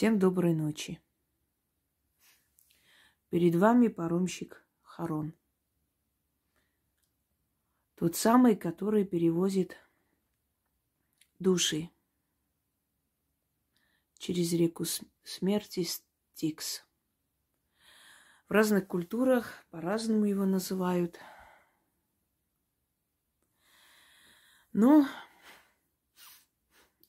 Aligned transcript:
Всем 0.00 0.18
доброй 0.18 0.54
ночи. 0.54 0.98
Перед 3.28 3.54
вами 3.54 3.88
паромщик 3.88 4.64
Харон. 4.80 5.34
Тот 7.96 8.16
самый, 8.16 8.56
который 8.56 9.04
перевозит 9.04 9.76
души 11.38 11.90
через 14.16 14.54
реку 14.54 14.86
смерти 15.22 15.82
Стикс. 15.82 16.82
В 18.48 18.52
разных 18.52 18.86
культурах 18.86 19.66
по-разному 19.68 20.24
его 20.24 20.46
называют. 20.46 21.20
Но 24.72 25.06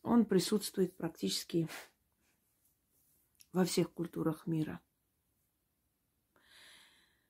он 0.01 0.25
присутствует 0.25 0.97
практически 0.97 1.69
во 3.54 3.65
всех 3.65 3.91
культурах 3.91 4.47
мира. 4.47 4.82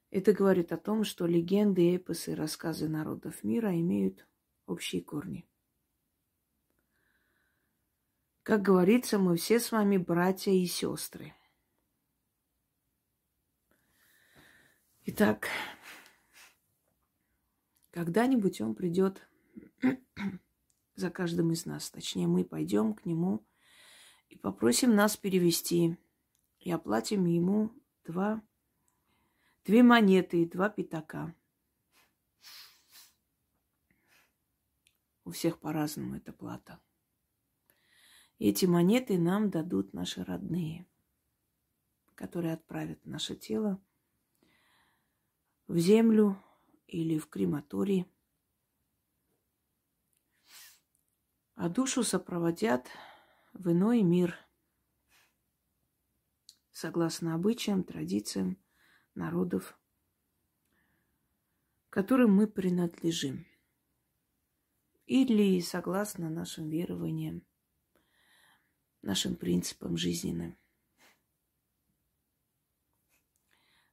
Это 0.09 0.33
говорит 0.33 0.71
о 0.73 0.77
том, 0.77 1.03
что 1.03 1.25
легенды, 1.25 1.95
эпосы, 1.95 2.35
рассказы 2.35 2.89
народов 2.89 3.43
мира 3.43 3.73
имеют 3.79 4.27
общие 4.65 5.01
корни. 5.01 5.47
Как 8.43 8.61
говорится, 8.61 9.19
мы 9.19 9.37
все 9.37 9.59
с 9.59 9.71
вами 9.71 9.97
братья 9.97 10.51
и 10.51 10.65
сестры. 10.65 11.33
Итак, 15.05 15.47
когда-нибудь 17.91 18.61
он 18.61 18.75
придет 18.75 19.27
за 20.95 21.09
каждым 21.09 21.51
из 21.51 21.65
нас. 21.65 21.89
Точнее, 21.89 22.27
мы 22.27 22.43
пойдем 22.43 22.93
к 22.93 23.05
нему 23.05 23.45
и 24.29 24.37
попросим 24.37 24.95
нас 24.95 25.15
перевести 25.15 25.97
и 26.61 26.71
оплатим 26.71 27.25
ему 27.25 27.73
два, 28.05 28.41
две 29.65 29.83
монеты 29.83 30.43
и 30.43 30.49
два 30.49 30.69
пятака. 30.69 31.35
У 35.25 35.31
всех 35.31 35.59
по-разному 35.59 36.15
эта 36.15 36.31
плата. 36.31 36.79
Эти 38.37 38.65
монеты 38.65 39.17
нам 39.19 39.49
дадут 39.49 39.93
наши 39.93 40.23
родные, 40.23 40.87
которые 42.15 42.53
отправят 42.53 43.05
наше 43.05 43.35
тело 43.35 43.83
в 45.67 45.77
землю 45.77 46.41
или 46.87 47.17
в 47.17 47.27
крематорий. 47.27 48.05
А 51.55 51.69
душу 51.69 52.03
сопроводят 52.03 52.87
в 53.53 53.71
иной 53.71 54.01
мир– 54.03 54.35
согласно 56.81 57.35
обычаям, 57.35 57.83
традициям 57.83 58.57
народов, 59.13 59.77
которым 61.91 62.33
мы 62.33 62.47
принадлежим. 62.47 63.45
Или 65.05 65.59
согласно 65.59 66.31
нашим 66.31 66.69
верованиям, 66.69 67.45
нашим 69.03 69.35
принципам 69.35 69.95
жизненным. 69.95 70.57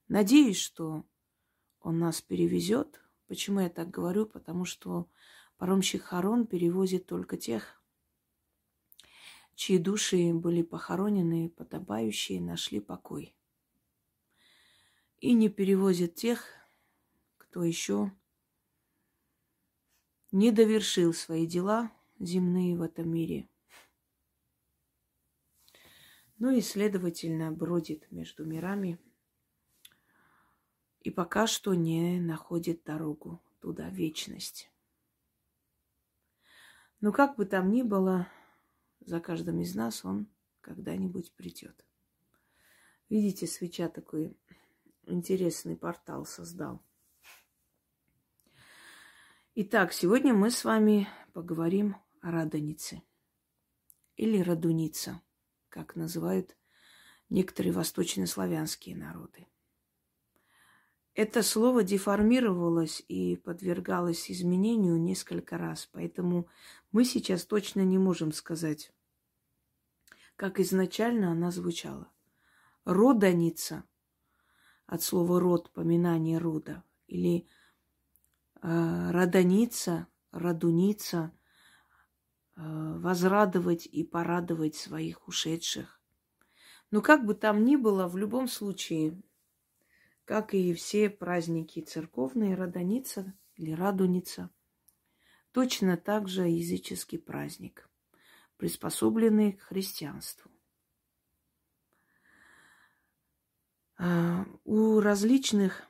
Надеюсь, 0.07 0.59
что 0.59 1.05
он 1.81 1.99
нас 1.99 2.23
перевезет. 2.23 2.99
Почему 3.27 3.59
я 3.59 3.69
так 3.69 3.91
говорю? 3.91 4.25
Потому 4.25 4.65
что 4.65 5.07
паромщик 5.57 6.01
Харон 6.01 6.47
перевозит 6.47 7.05
только 7.05 7.37
тех, 7.37 7.78
чьи 9.59 9.77
души 9.77 10.33
были 10.33 10.61
похоронены, 10.61 11.49
подобающие, 11.49 12.39
нашли 12.39 12.79
покой. 12.79 13.35
И 15.17 15.33
не 15.33 15.49
перевозит 15.49 16.15
тех, 16.15 16.45
кто 17.37 17.65
еще 17.65 18.09
не 20.31 20.53
довершил 20.53 21.13
свои 21.13 21.45
дела 21.45 21.91
земные 22.19 22.77
в 22.77 22.81
этом 22.81 23.11
мире. 23.11 23.49
Ну 26.37 26.51
и, 26.51 26.61
следовательно, 26.61 27.51
бродит 27.51 28.09
между 28.13 28.45
мирами 28.45 28.97
и 31.01 31.11
пока 31.11 31.47
что 31.47 31.73
не 31.73 32.21
находит 32.21 32.85
дорогу 32.85 33.43
туда, 33.59 33.89
вечность. 33.89 34.71
Но 37.01 37.11
как 37.11 37.35
бы 37.35 37.45
там 37.45 37.71
ни 37.71 37.81
было, 37.81 38.29
за 39.01 39.19
каждым 39.19 39.59
из 39.61 39.75
нас 39.75 40.05
он 40.05 40.27
когда-нибудь 40.61 41.33
придет. 41.33 41.85
Видите, 43.09 43.47
свеча 43.47 43.89
такой 43.89 44.37
интересный 45.03 45.75
портал 45.75 46.25
создал. 46.25 46.83
Итак, 49.55 49.93
сегодня 49.93 50.33
мы 50.33 50.51
с 50.51 50.63
вами 50.63 51.07
поговорим 51.33 51.95
о 52.21 52.31
Радонице 52.31 53.01
или 54.15 54.41
Радуница, 54.41 55.21
как 55.69 55.95
называют 55.95 56.55
некоторые 57.29 57.73
восточнославянские 57.73 58.95
народы. 58.95 59.47
Это 61.21 61.43
слово 61.43 61.83
деформировалось 61.83 63.03
и 63.09 63.35
подвергалось 63.35 64.31
изменению 64.31 64.97
несколько 65.01 65.57
раз, 65.57 65.89
поэтому 65.91 66.47
мы 66.93 67.03
сейчас 67.03 67.43
точно 67.43 67.81
не 67.81 67.97
можем 67.97 68.31
сказать, 68.31 68.93
как 70.37 70.61
изначально 70.61 71.33
она 71.33 71.51
звучала. 71.51 72.09
Роданица 72.85 73.83
от 74.85 75.03
слова 75.03 75.41
род, 75.41 75.73
поминание 75.73 76.37
рода, 76.37 76.85
или 77.07 77.49
э, 78.61 79.11
родоница, 79.11 80.07
родуница, 80.31 81.33
э, 82.55 82.61
возрадовать 82.63 83.85
и 83.85 84.05
порадовать 84.05 84.77
своих 84.77 85.27
ушедших. 85.27 85.99
Но 86.91 87.01
как 87.01 87.25
бы 87.25 87.33
там 87.33 87.65
ни 87.65 87.75
было, 87.75 88.07
в 88.07 88.15
любом 88.15 88.47
случае 88.47 89.21
как 90.29 90.53
и 90.53 90.75
все 90.75 91.09
праздники 91.09 91.81
церковные, 91.81 92.53
Радоница 92.53 93.33
или 93.55 93.71
Радуница, 93.71 94.51
точно 95.53 95.97
так 95.97 96.27
же 96.27 96.43
языческий 96.47 97.17
праздник, 97.17 97.89
приспособленный 98.57 99.53
к 99.53 99.61
христианству. 99.61 100.51
А, 103.97 104.45
у 104.65 104.99
различных 104.99 105.81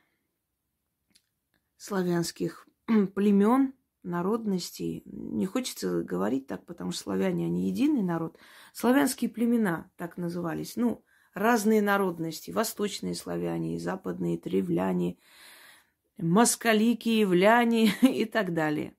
славянских 1.75 2.65
племен, 3.15 3.73
народностей, 4.03 5.03
не 5.03 5.47
хочется 5.47 6.01
говорить 6.01 6.47
так, 6.47 6.65
потому 6.65 6.93
что 6.93 7.03
славяне, 7.03 7.47
они 7.47 7.67
единый 7.67 8.03
народ, 8.03 8.37
славянские 8.71 9.29
племена 9.29 9.91
так 9.97 10.15
назывались, 10.15 10.77
ну, 10.77 11.03
разные 11.39 11.81
народности, 11.81 12.51
восточные 12.51 13.15
славяне, 13.15 13.79
западные 13.79 14.37
тревляне, 14.37 15.17
москали, 16.17 16.95
киевляне 16.95 17.93
и 18.01 18.25
так 18.25 18.53
далее. 18.53 18.95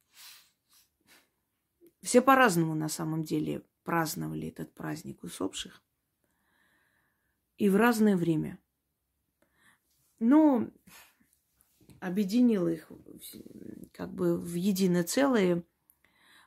Все 2.03 2.23
по-разному 2.23 2.75
на 2.75 2.89
самом 2.89 3.25
деле 3.25 3.63
праздновали 3.85 4.49
этот 4.49 4.73
праздник 4.75 5.23
усопших. 5.23 5.83
И 7.59 7.69
в 7.69 7.77
разное 7.77 8.17
время. 8.17 8.59
Но 10.19 10.67
объединил 12.01 12.69
их 12.69 12.91
как 13.93 14.13
бы 14.13 14.39
в 14.39 14.55
единое 14.55 15.05
целое 15.05 15.63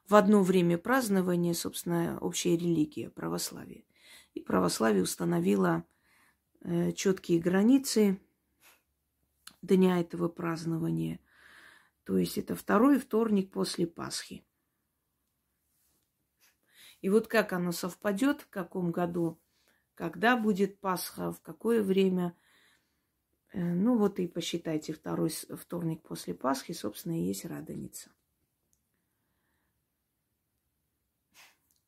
в 0.08 0.16
одно 0.16 0.44
время 0.44 0.78
празднования, 0.78 1.54
собственно, 1.54 2.18
общая 2.20 2.58
религия, 2.58 3.10
православие. 3.10 3.86
И 4.34 4.42
православие 4.42 5.04
установило 5.04 5.86
э, 6.62 6.92
четкие 6.94 7.40
границы 7.40 8.19
дня 9.62 10.00
этого 10.00 10.28
празднования. 10.28 11.19
То 12.04 12.18
есть 12.18 12.38
это 12.38 12.56
второй 12.56 13.00
вторник 13.00 13.52
после 13.52 13.88
Пасхи. 13.88 14.44
И 17.02 17.10
вот 17.10 17.28
как 17.28 17.54
оно 17.54 17.72
совпадет, 17.72 18.42
в 18.42 18.50
каком 18.50 18.92
году, 18.92 19.40
когда 19.94 20.38
будет 20.38 20.80
Пасха, 20.80 21.31
в 21.31 21.42
какое 21.42 21.84
время. 21.84 22.36
Э, 23.52 23.62
ну 23.62 23.98
вот 23.98 24.19
и 24.19 24.28
посчитайте, 24.28 24.94
второй 24.94 25.30
вторник 25.30 26.02
после 26.02 26.34
Пасхи, 26.34 26.72
собственно, 26.74 27.19
и 27.19 27.25
есть 27.25 27.46
Радоница. 27.46 28.10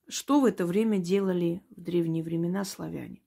Что 0.08 0.40
в 0.40 0.46
это 0.46 0.66
время 0.66 1.00
делали 1.00 1.64
в 1.72 1.82
древние 1.82 2.24
времена 2.24 2.64
славяне? 2.64 3.24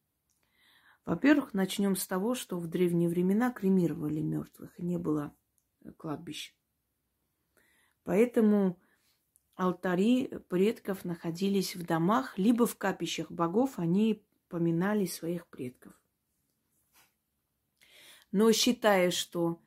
Во-первых, 1.05 1.55
начнем 1.55 1.97
с 1.97 2.07
того, 2.07 2.35
что 2.35 2.59
в 2.59 2.69
древние 2.69 3.09
времена 3.09 3.51
кремировали 3.51 4.21
мертвых, 4.21 4.79
и 4.79 4.83
не 4.83 4.99
было 4.99 5.35
э, 5.81 5.91
кладбищ. 5.93 6.55
Поэтому 8.05 8.79
алтари 9.57 10.29
предков 10.49 11.05
находились 11.05 11.75
в 11.75 11.85
домах, 11.85 12.39
либо 12.39 12.67
в 12.67 12.77
капищах 12.77 13.31
богов 13.31 13.79
они 13.79 14.23
поминали 14.49 15.07
своих 15.07 15.49
предков. 15.49 15.95
Но 18.31 18.53
считая, 18.53 19.11
что 19.11 19.61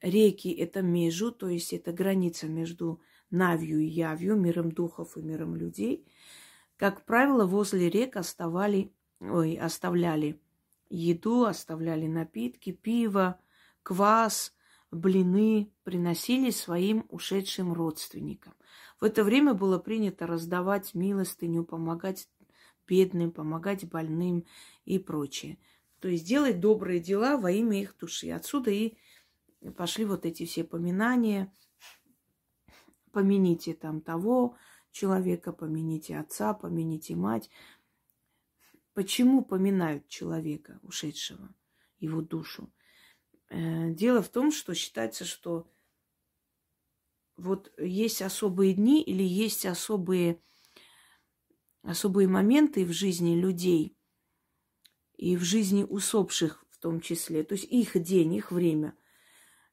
реки– 0.00 0.48
это 0.58 0.82
межу, 0.82 1.30
то 1.30 1.48
есть 1.48 1.72
это 1.72 1.92
граница 1.92 2.48
между 2.48 3.00
Навью 3.30 3.78
и 3.78 3.86
Явью, 3.86 4.36
миром 4.36 4.72
духов 4.72 5.16
и 5.16 5.22
миром 5.22 5.54
людей, 5.54 6.06
как 6.78 7.04
правило, 7.04 7.44
возле 7.44 7.90
рек 7.90 8.16
оставали, 8.16 8.92
ой, 9.20 9.56
оставляли 9.56 10.40
еду, 10.88 11.44
оставляли 11.44 12.06
напитки, 12.06 12.70
пиво, 12.70 13.40
квас, 13.82 14.54
блины, 14.92 15.72
приносили 15.82 16.50
своим 16.50 17.04
ушедшим 17.08 17.72
родственникам. 17.72 18.54
В 19.00 19.04
это 19.04 19.24
время 19.24 19.54
было 19.54 19.78
принято 19.78 20.26
раздавать 20.26 20.94
милостыню, 20.94 21.64
помогать 21.64 22.28
бедным, 22.86 23.32
помогать 23.32 23.84
больным 23.88 24.46
и 24.84 25.00
прочее. 25.00 25.58
То 25.98 26.06
есть 26.06 26.24
делать 26.24 26.60
добрые 26.60 27.00
дела 27.00 27.38
во 27.38 27.50
имя 27.50 27.80
их 27.82 27.96
души. 27.98 28.30
Отсюда 28.30 28.70
и 28.70 28.96
пошли 29.76 30.04
вот 30.04 30.24
эти 30.24 30.46
все 30.46 30.62
поминания. 30.62 31.52
Помяните 33.10 33.74
там 33.74 34.00
того 34.00 34.56
человека, 34.98 35.52
помяните 35.52 36.18
отца, 36.18 36.54
помяните 36.54 37.14
мать. 37.14 37.50
Почему 38.94 39.44
поминают 39.44 40.08
человека, 40.08 40.80
ушедшего, 40.82 41.54
его 42.00 42.20
душу? 42.20 42.72
Э, 43.48 43.90
дело 43.90 44.22
в 44.22 44.28
том, 44.28 44.50
что 44.50 44.74
считается, 44.74 45.24
что 45.24 45.70
вот 47.36 47.72
есть 47.78 48.22
особые 48.22 48.74
дни 48.74 49.00
или 49.00 49.22
есть 49.22 49.66
особые, 49.66 50.42
особые 51.82 52.26
моменты 52.26 52.84
в 52.84 52.92
жизни 52.92 53.36
людей 53.36 53.96
и 55.16 55.36
в 55.36 55.42
жизни 55.42 55.84
усопших 55.84 56.64
в 56.70 56.78
том 56.78 57.00
числе. 57.00 57.44
То 57.44 57.54
есть 57.54 57.66
их 57.70 58.02
день, 58.02 58.34
их 58.34 58.50
время. 58.50 58.96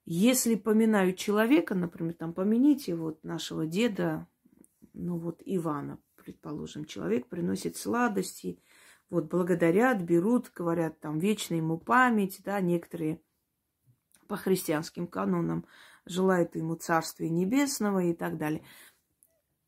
Если 0.05 0.53
поминают 0.53 1.17
человека, 1.17 1.73
например, 1.73 2.13
там 2.13 2.31
помяните 2.31 2.93
вот 2.93 3.23
нашего 3.23 3.65
деда, 3.65 4.27
ну 4.95 5.17
вот 5.17 5.41
Ивана, 5.45 5.99
предположим, 6.15 6.85
человек 6.85 7.27
приносит 7.27 7.77
сладости, 7.77 8.59
вот 9.09 9.25
благодарят, 9.25 10.01
берут, 10.01 10.51
говорят 10.53 10.99
там 10.99 11.19
вечная 11.19 11.57
ему 11.57 11.77
память, 11.77 12.41
да, 12.43 12.59
некоторые 12.59 13.21
по 14.27 14.37
христианским 14.37 15.07
канонам 15.07 15.65
желают 16.05 16.55
ему 16.55 16.75
царствия 16.75 17.29
небесного 17.29 18.03
и 18.03 18.13
так 18.13 18.37
далее. 18.37 18.63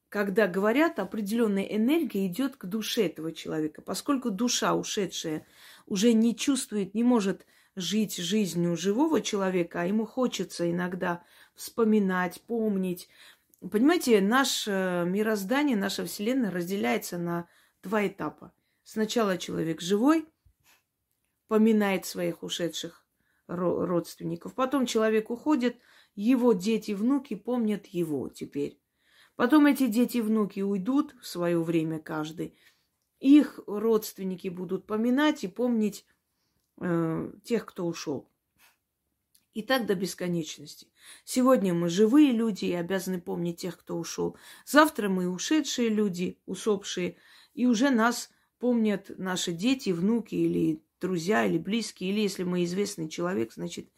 Когда 0.10 0.48
говорят, 0.48 1.00
определенная 1.00 1.64
энергия 1.64 2.26
идет 2.28 2.56
к 2.56 2.66
душе 2.66 3.08
этого 3.08 3.34
человека, 3.34 3.82
поскольку 3.82 4.32
душа 4.32 4.74
ушедшая 4.74 5.46
уже 5.86 6.14
не 6.14 6.36
чувствует, 6.36 6.96
не 6.96 7.04
может 7.04 7.46
жить 7.76 8.18
жизнью 8.18 8.76
живого 8.78 9.22
человека, 9.22 9.82
а 9.82 9.86
ему 9.86 10.06
хочется 10.06 10.72
иногда 10.72 11.24
вспоминать, 11.54 12.42
помнить, 12.48 13.10
Понимаете, 13.60 14.22
наше 14.22 15.04
мироздание, 15.08 15.76
наша 15.76 16.06
Вселенная 16.06 16.52
разделяется 16.52 17.18
на 17.18 17.48
два 17.82 18.08
этапа. 18.08 18.54
Сначала 18.84 19.38
человек 19.38 19.82
живой, 19.82 20.26
поминает 21.48 22.06
своих 22.06 22.44
ушедших 22.44 23.06
родственников. 23.48 24.54
Потом 24.54 24.86
человек 24.86 25.30
уходит, 25.30 25.78
его 26.16 26.54
дети, 26.54 26.92
внуки 26.92 27.36
помнят 27.36 27.88
его 27.88 28.30
теперь. 28.30 28.80
Потом 29.36 29.66
эти 29.66 29.88
дети, 29.88 30.18
внуки 30.18 30.62
уйдут 30.62 31.16
в 31.22 31.28
свое 31.28 31.62
время 31.62 32.00
каждый. 32.00 32.58
Их 33.20 33.60
родственники 33.68 34.48
будут 34.48 34.86
поминать 34.86 35.44
и 35.44 35.48
помнить 35.48 36.06
э, 36.80 37.32
тех, 37.44 37.66
кто 37.66 37.86
ушел. 37.86 38.30
И 39.58 39.64
так 39.64 39.88
до 39.88 39.96
бесконечности. 39.96 40.86
Сегодня 41.26 41.74
мы 41.74 41.90
живые 41.90 42.32
люди 42.32 42.66
и 42.66 42.74
обязаны 42.74 43.20
помнить 43.20 43.58
тех, 43.58 43.76
кто 43.76 43.98
ушел. 43.98 44.38
Завтра 44.68 45.10
мы 45.10 45.28
ушедшие 45.28 45.90
люди, 45.90 46.38
усопшие, 46.46 47.18
и 47.56 47.66
уже 47.66 47.90
нас 47.90 48.30
помнят 48.60 49.10
наши 49.18 49.54
дети, 49.54 49.90
внуки 49.90 50.36
или 50.36 50.84
друзья, 51.02 51.44
или 51.44 51.58
близкие, 51.58 52.12
или 52.12 52.20
если 52.20 52.44
мы 52.44 52.66
известный 52.66 53.10
человек, 53.10 53.52
значит, 53.52 53.90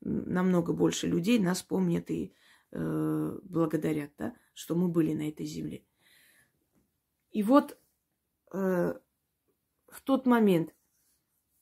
намного 0.00 0.72
больше 0.72 1.08
людей 1.08 1.40
нас 1.40 1.64
помнят 1.64 2.08
и 2.12 2.32
э, 2.70 3.38
благодарят, 3.42 4.12
да, 4.18 4.36
что 4.54 4.76
мы 4.76 4.86
были 4.86 5.14
на 5.14 5.28
этой 5.28 5.46
земле. 5.46 5.82
И 7.32 7.42
вот 7.42 7.76
э, 8.52 8.94
в 9.88 10.00
тот 10.04 10.26
момент, 10.26 10.76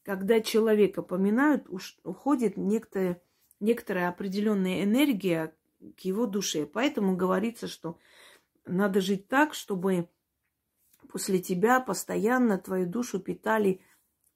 когда 0.02 0.42
человека 0.42 1.00
поминают, 1.00 1.70
уж, 1.70 1.96
уходит 2.04 2.58
некоторая 2.58 3.22
некоторая 3.60 4.08
определенная 4.08 4.84
энергия 4.84 5.54
к 5.96 6.00
его 6.00 6.26
душе. 6.26 6.66
Поэтому 6.66 7.16
говорится, 7.16 7.68
что 7.68 7.98
надо 8.64 9.00
жить 9.00 9.28
так, 9.28 9.54
чтобы 9.54 10.08
после 11.08 11.38
тебя 11.38 11.80
постоянно 11.80 12.58
твою 12.58 12.86
душу 12.86 13.20
питали 13.20 13.80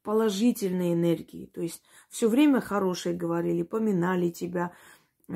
положительные 0.02 0.94
энергии. 0.94 1.46
То 1.46 1.61
есть 1.61 1.82
все 2.08 2.28
время 2.28 2.61
хорошее 2.61 3.14
говорили, 3.14 3.62
поминали 3.62 4.31
тебя, 4.31 4.72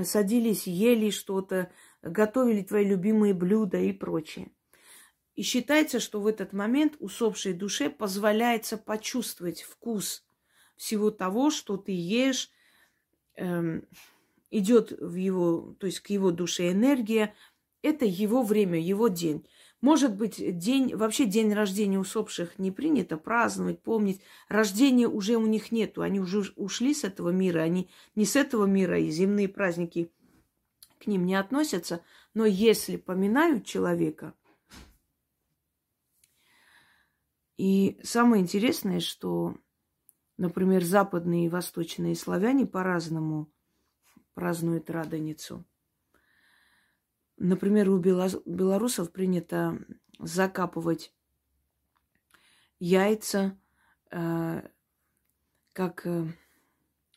садились, 0.04 0.66
ели 0.66 1.10
что-то, 1.10 1.70
готовили 2.02 2.62
твои 2.62 2.84
любимые 2.84 3.34
блюда 3.34 3.78
и 3.78 3.92
прочее. 3.92 4.50
И 5.34 5.42
считается, 5.42 5.98
что 5.98 6.20
в 6.20 6.26
этот 6.26 6.52
момент 6.52 6.94
усопшей 7.00 7.54
душе 7.54 7.90
позволяется 7.90 8.76
почувствовать 8.76 9.62
вкус 9.62 10.24
всего 10.76 11.10
того, 11.10 11.50
что 11.50 11.76
ты 11.76 11.92
ешь, 11.92 12.50
идет 14.50 14.92
в 14.92 15.14
его, 15.14 15.74
то 15.78 15.86
есть 15.86 16.00
к 16.00 16.10
его 16.10 16.30
душе 16.30 16.70
энергия, 16.70 17.34
это 17.82 18.04
его 18.04 18.42
время, 18.42 18.80
его 18.80 19.08
день. 19.08 19.46
Может 19.80 20.16
быть, 20.16 20.36
день, 20.58 20.94
вообще 20.94 21.26
день 21.26 21.52
рождения 21.52 21.98
усопших 21.98 22.58
не 22.58 22.70
принято 22.70 23.18
праздновать, 23.18 23.82
помнить. 23.82 24.22
Рождения 24.48 25.06
уже 25.06 25.36
у 25.36 25.44
них 25.44 25.72
нету, 25.72 26.00
они 26.00 26.20
уже 26.20 26.50
ушли 26.56 26.94
с 26.94 27.04
этого 27.04 27.28
мира, 27.28 27.60
они 27.60 27.90
не 28.14 28.24
с 28.24 28.34
этого 28.34 28.64
мира, 28.64 28.98
и 28.98 29.10
земные 29.10 29.46
праздники 29.46 30.10
к 30.98 31.06
ним 31.06 31.26
не 31.26 31.34
относятся. 31.34 32.00
Но 32.32 32.46
если 32.46 32.96
поминают 32.96 33.66
человека, 33.66 34.32
и 37.58 38.00
самое 38.02 38.42
интересное, 38.42 39.00
что 39.00 39.54
Например, 40.36 40.82
западные 40.82 41.46
и 41.46 41.48
восточные 41.48 42.16
славяне 42.16 42.66
по-разному 42.66 43.52
празднуют 44.34 44.90
Радоницу. 44.90 45.64
Например, 47.36 47.90
у 47.90 47.98
белорусов 47.98 49.12
принято 49.12 49.78
закапывать 50.18 51.12
яйца 52.78 53.58
э, 54.10 54.62
как 55.72 56.06
э, 56.06 56.26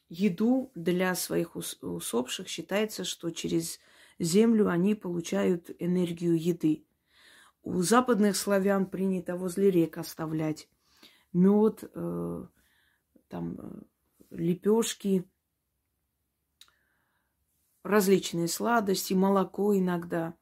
еду 0.09 0.71
для 0.75 1.13
своих 1.15 1.55
усопших. 1.55 2.47
Считается, 2.47 3.03
что 3.03 3.31
через 3.31 3.79
землю 4.19 4.69
они 4.69 4.95
получают 4.95 5.69
энергию 5.79 6.35
еды. 6.41 6.85
У 7.63 7.81
западных 7.81 8.37
славян 8.37 8.85
принято 8.85 9.35
возле 9.35 9.69
рек 9.69 9.97
оставлять 9.97 10.69
мед, 11.33 11.83
э, 11.83 12.45
там 13.27 13.55
э, 13.59 13.81
лепешки, 14.31 15.25
различные 17.83 18.47
сладости, 18.47 19.13
молоко 19.13 19.77
иногда. 19.77 20.35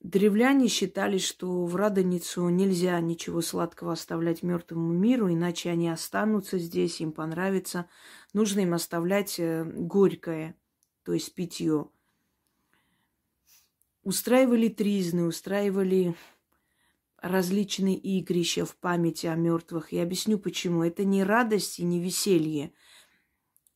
Древляне 0.00 0.68
считали, 0.68 1.18
что 1.18 1.66
в 1.66 1.74
Радоницу 1.74 2.48
нельзя 2.48 3.00
ничего 3.00 3.40
сладкого 3.40 3.92
оставлять 3.92 4.44
мертвому 4.44 4.92
миру, 4.92 5.30
иначе 5.30 5.70
они 5.70 5.88
останутся 5.88 6.56
здесь, 6.58 7.00
им 7.00 7.12
понравится. 7.12 7.88
Нужно 8.32 8.60
им 8.60 8.74
оставлять 8.74 9.40
э, 9.40 9.64
горькое, 9.64 10.56
то 11.02 11.12
есть 11.12 11.34
питье. 11.34 11.90
Устраивали 14.04 14.68
тризны, 14.68 15.26
устраивали 15.26 16.14
различные 17.20 17.96
игрища 17.96 18.64
в 18.64 18.76
памяти 18.76 19.26
о 19.26 19.34
мертвых. 19.34 19.92
Я 19.92 20.02
объясню 20.02 20.38
почему. 20.38 20.82
Это 20.82 21.04
не 21.04 21.24
радость 21.24 21.78
и 21.78 21.84
не 21.84 22.00
веселье. 22.00 22.72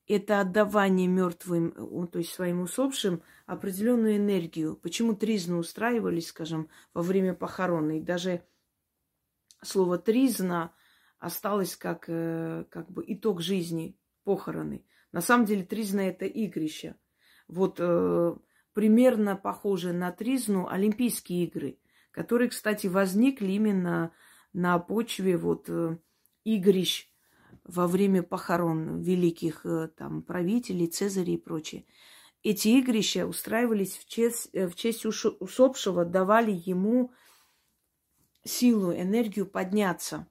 Это 0.07 0.41
отдавание 0.41 1.07
мертвым, 1.07 2.09
то 2.09 2.19
есть 2.19 2.33
своим 2.33 2.63
усопшим, 2.63 3.23
определенную 3.47 4.17
энергию. 4.17 4.77
Почему 4.77 5.15
тризны 5.15 5.57
устраивались, 5.57 6.29
скажем, 6.29 6.69
во 6.93 7.03
время 7.03 7.35
похорон. 7.35 7.91
И 7.91 8.01
даже 8.01 8.45
слово 9.63 9.99
тризна 9.99 10.75
осталось 11.19 11.77
как, 11.77 12.07
э, 12.09 12.65
как 12.69 12.91
бы 12.91 13.05
итог 13.07 13.41
жизни, 13.41 13.97
похороны. 14.25 14.85
На 15.13 15.21
самом 15.21 15.47
деле 15.47 15.65
тризна 15.65 16.01
это 16.01 16.27
игрище. 16.27 16.97
Вот 17.47 17.77
э, 17.79 18.37
примерно 18.73 19.37
похоже 19.37 19.93
на 19.93 20.11
тризну 20.13 20.69
Олимпийские 20.69 21.45
игры– 21.45 21.79
которые, 22.12 22.50
кстати, 22.50 22.87
возникли 22.87 23.52
именно 23.52 24.12
на 24.52 24.78
почве 24.78 25.37
вот 25.37 25.69
э, 25.69 25.97
игрищ 26.45 27.11
во 27.64 27.87
время 27.87 28.23
похорон 28.23 29.00
великих 29.00 29.64
э, 29.64 29.88
там 29.97 30.23
правителей, 30.23 30.87
цезарей 30.87 31.35
и 31.35 31.40
прочее. 31.40 31.87
Эти 32.42 32.69
игрища 32.69 33.26
устраивались 33.26 33.97
в 33.97 34.07
честь, 34.07 34.50
э, 34.52 34.69
в 34.69 34.75
честь 34.75 35.07
усопшего, 35.07 36.04
давали 36.04 36.52
ему 36.52 37.12
силу, 38.45 38.92
энергию 38.92 39.47
подняться. 39.47 40.28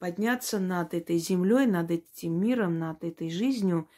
Подняться 0.00 0.58
над 0.58 0.92
этой 0.92 1.18
землей, 1.18 1.64
над 1.66 1.92
этим 1.92 2.40
миром, 2.40 2.80
над 2.80 3.04
этой 3.04 3.30
жизнью 3.30 3.88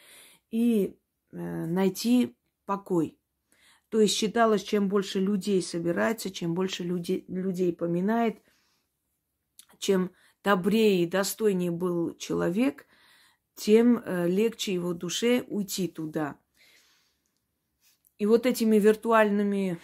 и 0.51 0.95
найти 1.31 2.37
покой. 2.65 3.17
То 3.93 4.01
есть 4.01 4.15
считалось, 4.15 4.63
чем 4.63 4.89
больше 4.89 5.19
людей 5.19 5.61
собирается, 5.61 6.31
чем 6.31 6.55
больше 6.55 6.83
людей, 6.83 7.25
людей 7.27 7.71
поминает, 7.71 8.41
чем 9.77 10.09
добрее 10.43 11.03
и 11.03 11.05
достойнее 11.05 11.69
был 11.69 12.15
человек, 12.15 12.87
тем 13.53 13.99
э, 13.99 14.27
легче 14.27 14.73
его 14.73 14.93
душе 14.95 15.43
уйти 15.47 15.87
туда. 15.87 16.39
И 18.17 18.25
вот 18.25 18.47
этими 18.47 18.77
виртуальными 18.77 19.77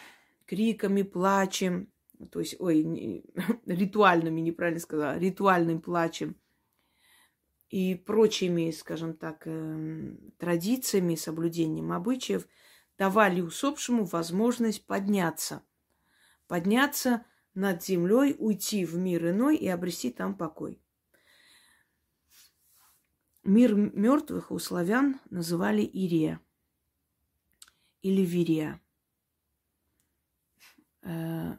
криками, 0.48 1.04
плачем, 1.04 1.94
то 2.32 2.40
есть, 2.40 2.56
ой, 2.60 2.82
не, 2.82 3.24
ритуальными, 3.68 4.42
неправильно 4.42 4.80
сказала, 4.80 5.20
ритуальным 5.20 5.82
плачем 5.82 6.36
и 7.70 7.94
прочими, 7.94 8.72
скажем 8.72 9.14
так, 9.14 9.44
э, 9.46 10.16
традициями, 10.40 11.14
соблюдением 11.14 11.92
обычаев– 11.92 12.48
давали 13.00 13.40
усопшему 13.40 14.04
возможность 14.04 14.86
подняться. 14.86 15.64
Подняться 16.48 17.26
над 17.54 17.82
землей, 17.82 18.36
уйти 18.38 18.86
в 18.86 18.96
мир 18.98 19.30
иной 19.30 19.56
и 19.56 19.68
обрести 19.70 20.12
там 20.12 20.36
покой. 20.36 20.84
Мир 23.44 23.74
мертвых 23.74 24.52
у 24.52 24.60
славян 24.60 25.22
называли 25.30 25.82
Ирия 25.82 26.42
или 28.02 28.22
Вирия. 28.24 28.82
Э, 31.02 31.56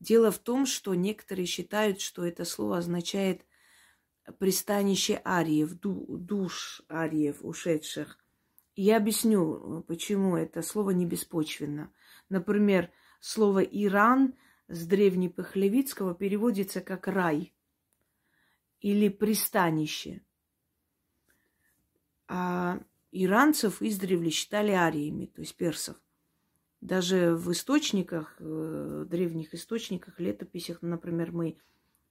дело 0.00 0.30
в 0.30 0.38
том, 0.38 0.66
что 0.66 0.94
некоторые 0.94 1.46
считают, 1.46 2.02
что 2.02 2.26
это 2.26 2.44
слово 2.44 2.78
означает 2.78 3.46
пристанище 4.38 5.22
ариев, 5.24 5.72
душ 5.80 6.82
ариев, 6.90 7.38
ушедших. 7.40 8.25
Я 8.76 8.98
объясню, 8.98 9.82
почему 9.88 10.36
это 10.36 10.60
слово 10.60 10.90
не 10.90 11.06
беспочвенно. 11.06 11.90
Например, 12.28 12.90
слово 13.20 13.60
«Иран» 13.60 14.34
с 14.68 14.86
древнепахлевицкого 14.86 16.14
переводится 16.14 16.82
как 16.82 17.08
«рай» 17.08 17.54
или 18.80 19.08
«пристанище». 19.08 20.20
А 22.28 22.80
иранцев 23.12 23.80
издревле 23.80 24.28
считали 24.28 24.72
ариями, 24.72 25.26
то 25.26 25.40
есть 25.40 25.56
персов. 25.56 25.96
Даже 26.82 27.34
в 27.34 27.50
источниках, 27.52 28.36
э, 28.40 29.06
древних 29.08 29.54
источниках, 29.54 30.20
летописях, 30.20 30.82
например, 30.82 31.32
мы 31.32 31.56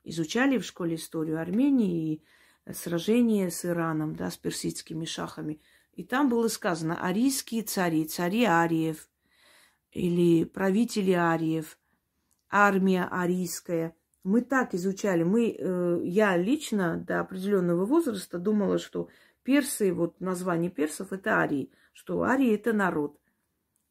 изучали 0.03 0.57
в 0.57 0.65
школе 0.65 0.95
историю 0.95 1.39
Армении 1.39 2.24
и 2.65 2.74
сражение 2.74 3.51
с 3.51 3.65
Ираном, 3.65 4.15
да, 4.15 4.31
с 4.31 4.38
персидскими 4.38 5.05
шахами– 5.05 5.62
и 5.95 6.03
там 6.03 6.29
было 6.29 6.47
сказано 6.49 6.99
арийские 7.01 7.63
цари, 7.63 8.05
цари 8.05 8.43
Ариев 8.43 9.09
или 9.91 10.43
правители 10.43 11.11
Ариев, 11.11 11.79
армия 12.49 13.05
арийская. 13.05 13.95
Мы 14.23 14.41
так 14.41 14.73
изучали. 14.73 15.23
Мы, 15.23 15.55
э, 15.57 15.99
я 16.03 16.35
лично 16.35 16.97
до 16.97 17.21
определенного 17.21 17.85
возраста 17.85 18.39
думала, 18.39 18.77
что 18.77 19.09
персы, 19.43 19.93
вот 19.93 20.19
название 20.19 20.69
персов 20.69 21.13
это 21.13 21.37
арии, 21.37 21.71
что 21.93 22.23
арии 22.23 22.53
это 22.53 22.73
народ. 22.73 23.19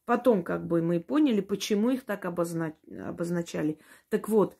Потом 0.04 0.42
как 0.42 0.66
бы 0.66 0.82
мы 0.82 1.00
поняли, 1.00 1.40
почему 1.40 1.90
их 1.90 2.04
так 2.04 2.26
обознач... 2.26 2.74
обозначали. 2.90 3.78
Так 4.10 4.28
вот, 4.28 4.58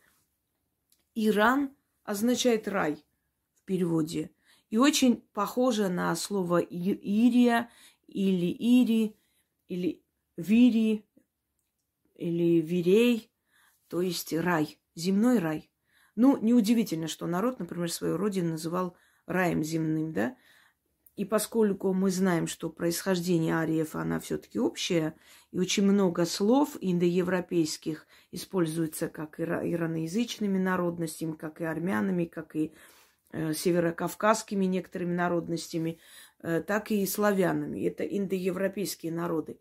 Иран 1.15 1.77
означает 2.05 2.69
рай 2.69 3.05
в 3.55 3.65
переводе. 3.65 4.31
И 4.75 4.77
очень 4.77 5.23
похоже 5.33 5.89
на 5.89 6.17
слово 6.17 6.59
Ирия 6.59 7.71
или 8.09 8.51
Ири, 8.59 9.17
или 9.69 10.03
Вири, 10.37 11.07
или 12.17 12.61
Вирей, 12.61 13.31
то 13.87 14.01
есть 14.01 14.33
рай, 14.33 14.81
земной 14.97 15.39
рай. 15.39 15.71
Ну, 16.17 16.39
неудивительно, 16.39 17.07
что 17.07 17.29
народ, 17.29 17.61
например, 17.61 17.89
свою 17.89 18.17
родину 18.17 18.51
называл 18.51 18.97
раем 19.27 19.63
земным, 19.63 20.13
да? 20.13 20.37
И 21.15 21.25
поскольку 21.25 21.93
мы 21.93 22.11
знаем, 22.11 22.49
что 22.49 22.69
происхождение 22.69 23.57
ариев, 23.57 23.95
она 23.95 24.19
все-таки 24.19 24.59
общая, 24.59 25.15
и 25.53 25.59
очень 25.61 25.85
много 25.85 26.27
слов 26.27 26.77
индоевропейских 26.81 28.09
используется 28.33 29.09
как 29.09 29.39
ираноязычными 29.39 30.59
народностями, 30.59 31.35
как 31.35 31.61
и 31.61 31.65
армянами, 31.65 32.25
как 32.25 32.57
и 32.57 32.75
северокавказскими 33.55 34.65
некоторыми 34.65 35.15
народностями, 35.15 35.99
э, 36.41 36.63
так 36.63 36.91
и 36.91 37.05
славянами. 37.07 37.85
Это 37.87 38.05
индоевропейские 38.05 39.13
народы. 39.13 39.59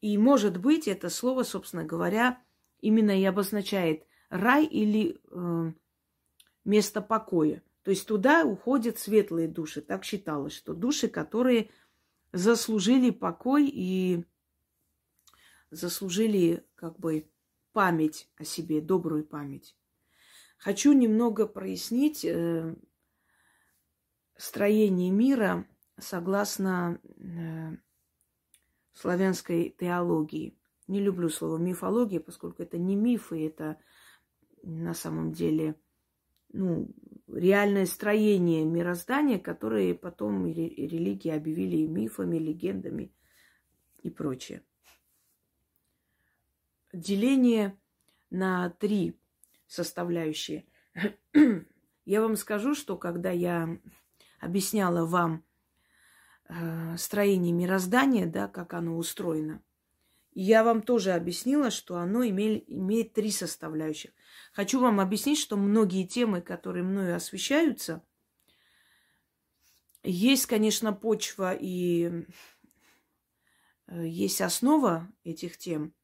И, 0.00 0.18
может 0.18 0.58
быть, 0.58 0.86
это 0.86 1.08
слово, 1.08 1.44
собственно 1.44 1.84
говоря, 1.84 2.42
именно 2.80 3.18
и 3.18 3.24
обозначает 3.24 4.04
рай 4.28 4.66
или 4.66 5.18
э, 5.30 5.72
место 6.64 7.00
покоя. 7.00 7.62
То 7.82 7.90
есть 7.90 8.06
туда 8.06 8.44
уходят 8.44 8.98
светлые 8.98 9.48
души. 9.48 9.80
Так 9.80 10.04
считалось, 10.04 10.54
что 10.54 10.74
души, 10.74 11.08
которые 11.08 11.70
заслужили 12.32 13.10
покой 13.10 13.70
и 13.72 14.24
заслужили 15.70 16.64
как 16.74 16.98
бы 16.98 17.28
память 17.72 18.28
о 18.36 18.44
себе, 18.44 18.80
добрую 18.80 19.24
память. 19.24 19.76
Хочу 20.64 20.94
немного 20.94 21.46
прояснить 21.46 22.24
э, 22.24 22.74
строение 24.34 25.10
мира 25.10 25.68
согласно 25.98 27.02
э, 27.18 27.76
славянской 28.94 29.76
теологии. 29.78 30.58
Не 30.86 31.00
люблю 31.02 31.28
слово 31.28 31.58
мифология, 31.58 32.18
поскольку 32.18 32.62
это 32.62 32.78
не 32.78 32.96
мифы, 32.96 33.46
это 33.46 33.78
на 34.62 34.94
самом 34.94 35.32
деле 35.32 35.78
ну, 36.54 36.88
реальное 37.28 37.84
строение 37.84 38.64
мироздания, 38.64 39.38
которое 39.38 39.94
потом 39.94 40.46
религии 40.46 41.30
объявили 41.30 41.86
мифами, 41.86 42.38
легендами 42.38 43.14
и 44.02 44.08
прочее. 44.08 44.62
Деление 46.94 47.78
на 48.30 48.70
три 48.70 49.20
составляющие. 49.66 50.66
Я 52.04 52.20
вам 52.20 52.36
скажу, 52.36 52.74
что 52.74 52.96
когда 52.96 53.30
я 53.30 53.78
объясняла 54.38 55.06
вам 55.06 55.42
э, 56.48 56.96
строение 56.98 57.52
мироздания, 57.52 58.26
да, 58.26 58.46
как 58.46 58.74
оно 58.74 58.98
устроено, 58.98 59.62
я 60.34 60.64
вам 60.64 60.82
тоже 60.82 61.12
объяснила, 61.12 61.70
что 61.70 61.96
оно 61.96 62.26
имеет, 62.26 62.68
имеет 62.68 63.14
три 63.14 63.30
составляющих. 63.30 64.10
Хочу 64.52 64.80
вам 64.80 65.00
объяснить, 65.00 65.38
что 65.38 65.56
многие 65.56 66.06
темы, 66.06 66.42
которые 66.42 66.82
мною 66.82 67.16
освещаются, 67.16 68.04
есть, 70.02 70.44
конечно, 70.46 70.92
почва 70.92 71.54
и 71.58 72.26
э, 73.86 74.06
есть 74.06 74.42
основа 74.42 75.08
этих 75.22 75.56
тем– 75.56 75.94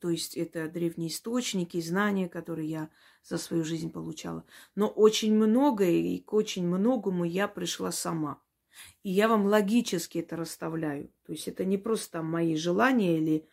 то 0.00 0.08
есть 0.08 0.36
это 0.36 0.68
древние 0.68 1.10
источники, 1.10 1.80
знания, 1.80 2.28
которые 2.28 2.68
я 2.68 2.90
за 3.22 3.36
свою 3.36 3.64
жизнь 3.64 3.90
получала. 3.90 4.44
Но 4.74 4.88
очень 4.88 5.34
многое 5.34 5.90
и 5.90 6.18
к 6.20 6.32
очень 6.32 6.66
многому 6.66 7.24
я 7.24 7.48
пришла 7.48 7.92
сама. 7.92 8.42
И 9.02 9.10
я 9.10 9.28
вам 9.28 9.44
логически 9.44 10.18
это 10.18 10.36
расставляю. 10.36 11.12
То 11.24 11.32
есть 11.32 11.48
это 11.48 11.64
не 11.66 11.76
просто 11.76 12.12
там 12.12 12.26
мои 12.26 12.56
желания 12.56 13.18
или, 13.18 13.48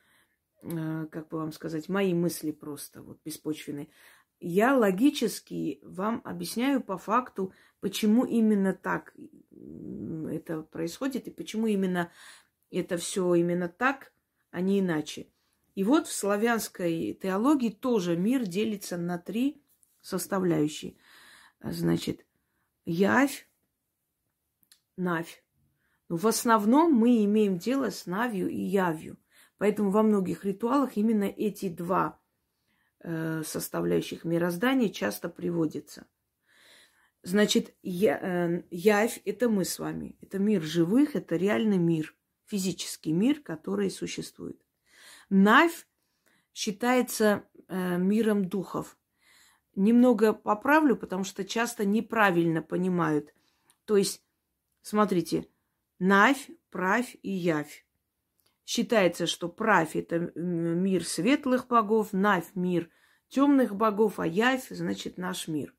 э, 0.63 1.08
как 1.12 1.27
бы 1.27 1.38
вам 1.38 1.51
сказать, 1.51 1.89
мои 1.89 2.13
мысли 2.13 2.51
просто 2.51 3.01
вот 3.01 3.20
беспочвенные. 3.25 3.89
Я 4.39 4.77
логически 4.77 5.80
вам 5.84 6.22
объясняю 6.24 6.82
по 6.82 6.98
факту, 6.98 7.51
почему 7.82 8.24
именно 8.24 8.74
так 8.74 9.13
это 10.30 10.62
происходит 10.62 11.27
и 11.27 11.32
почему 11.32 11.68
именно 11.68 12.12
это 12.70 12.98
все 12.98 13.34
именно 13.36 13.68
так, 13.68 14.13
а 14.51 14.62
не 14.62 14.80
иначе. 14.80 15.27
И 15.77 15.84
вот 15.84 16.07
в 16.07 16.12
славянской 16.12 17.13
теологии 17.22 17.69
тоже 17.69 18.17
мир 18.17 18.48
делится 18.48 18.98
на 18.98 19.19
три 19.19 19.62
составляющие. 20.01 20.98
Значит, 21.62 22.25
явь, 22.84 23.48
навь. 24.96 25.43
Но 26.10 26.17
в 26.17 26.25
основном 26.25 26.93
мы 26.93 27.24
имеем 27.25 27.60
дело 27.60 27.91
с 27.91 28.07
навью 28.07 28.50
и 28.50 28.60
явью. 28.60 29.19
Поэтому 29.60 29.91
во 29.91 30.01
многих 30.01 30.46
ритуалах 30.46 30.98
именно 30.98 31.25
эти 31.25 31.69
два 31.69 32.19
э, 33.01 33.43
составляющих 33.46 34.25
мироздания 34.25 34.89
часто 34.89 35.29
приводится. 35.29 36.07
Значит, 37.22 37.75
э, 37.84 38.63
явь– 38.72 39.22
это 39.25 39.48
мы 39.48 39.63
с 39.63 39.77
вами. 39.77 40.17
Это 40.22 40.39
мир 40.39 40.63
живых, 40.63 41.15
это 41.15 41.36
реальный 41.36 41.77
мир, 41.77 42.15
физический 42.48 43.12
мир, 43.12 43.41
который 43.41 43.91
существует. 43.91 44.60
Навь 45.29 45.88
считается 46.53 47.48
э, 47.67 47.98
миром 47.98 48.46
духов. 48.46 48.98
Немного 49.75 50.34
поправлю, 50.34 50.96
потому 50.96 51.24
что 51.24 51.43
часто 51.43 51.86
неправильно 51.86 52.62
понимают. 52.62 53.34
То 53.86 53.98
есть, 53.98 54.24
смотрите, 54.81 55.48
Навь, 56.00 56.50
правь 56.69 57.15
и 57.22 57.31
явь. 57.31 57.86
Считается, 58.65 59.27
что 59.27 59.50
правь– 59.50 59.96
это 59.96 60.31
мир 60.36 61.05
светлых 61.05 61.67
богов, 61.67 62.13
Навь– 62.13 62.51
мир 62.55 62.89
темных 63.29 63.75
богов, 63.75 64.19
а 64.19 64.27
явь– 64.27 64.67
значит 64.69 65.17
наш 65.17 65.48
мир, 65.48 65.75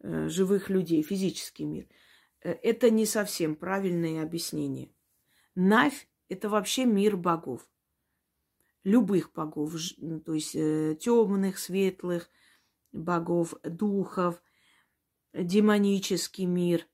э, 0.00 0.28
живых 0.28 0.70
людей, 0.70 1.02
физический 1.02 1.64
мир. 1.64 1.88
Э, 2.40 2.52
это 2.52 2.90
не 2.90 3.06
совсем 3.06 3.56
правильное 3.56 4.22
объяснение. 4.22 4.90
Навь– 5.54 6.08
это 6.28 6.48
вообще 6.48 6.84
мир 6.84 7.16
богов 7.16 7.68
любых 8.84 9.32
богов, 9.32 9.74
ну, 9.96 10.20
то 10.20 10.34
есть 10.34 10.54
э, 10.54 10.96
темных, 11.00 11.58
светлых 11.58 12.28
богов, 12.92 13.54
духов, 13.64 14.42
демонический 15.32 16.44
мир, 16.44 16.86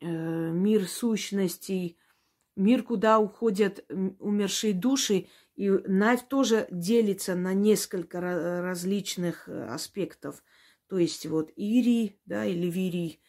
э, 0.00 0.06
мир 0.06 0.88
сущностей, 0.88 1.98
мир, 2.56 2.82
куда 2.82 3.18
уходят 3.18 3.84
умершие 4.18 4.74
души. 4.74 5.28
И 5.54 5.68
Навь 5.68 6.26
тоже 6.28 6.66
делится 6.70 7.34
на 7.34 7.52
несколько 7.52 8.20
различных 8.20 9.48
э, 9.48 9.66
аспектов. 9.66 10.42
То 10.88 10.98
есть 10.98 11.26
вот 11.26 11.52
Ирий, 11.56 12.18
да, 12.24 12.44
или 12.44 12.68
Вирий, 12.68 13.20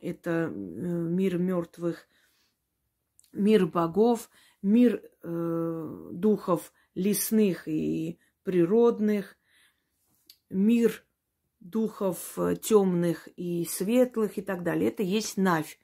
это 0.00 0.48
мир 0.48 1.38
мертвых, 1.38 2.08
мир 3.32 3.66
богов, 3.66 4.30
мир 4.62 5.02
э, 5.22 6.08
духов 6.12 6.72
лесных 6.98 7.68
и 7.68 8.18
природных, 8.42 9.38
мир 10.50 11.06
духов 11.60 12.36
э, 12.38 12.56
темных 12.56 13.28
и 13.36 13.64
светлых 13.64 14.36
и 14.36 14.42
так 14.42 14.64
далее. 14.64 14.90
Это 14.90 15.04
есть 15.04 15.36
Навь. 15.36 15.78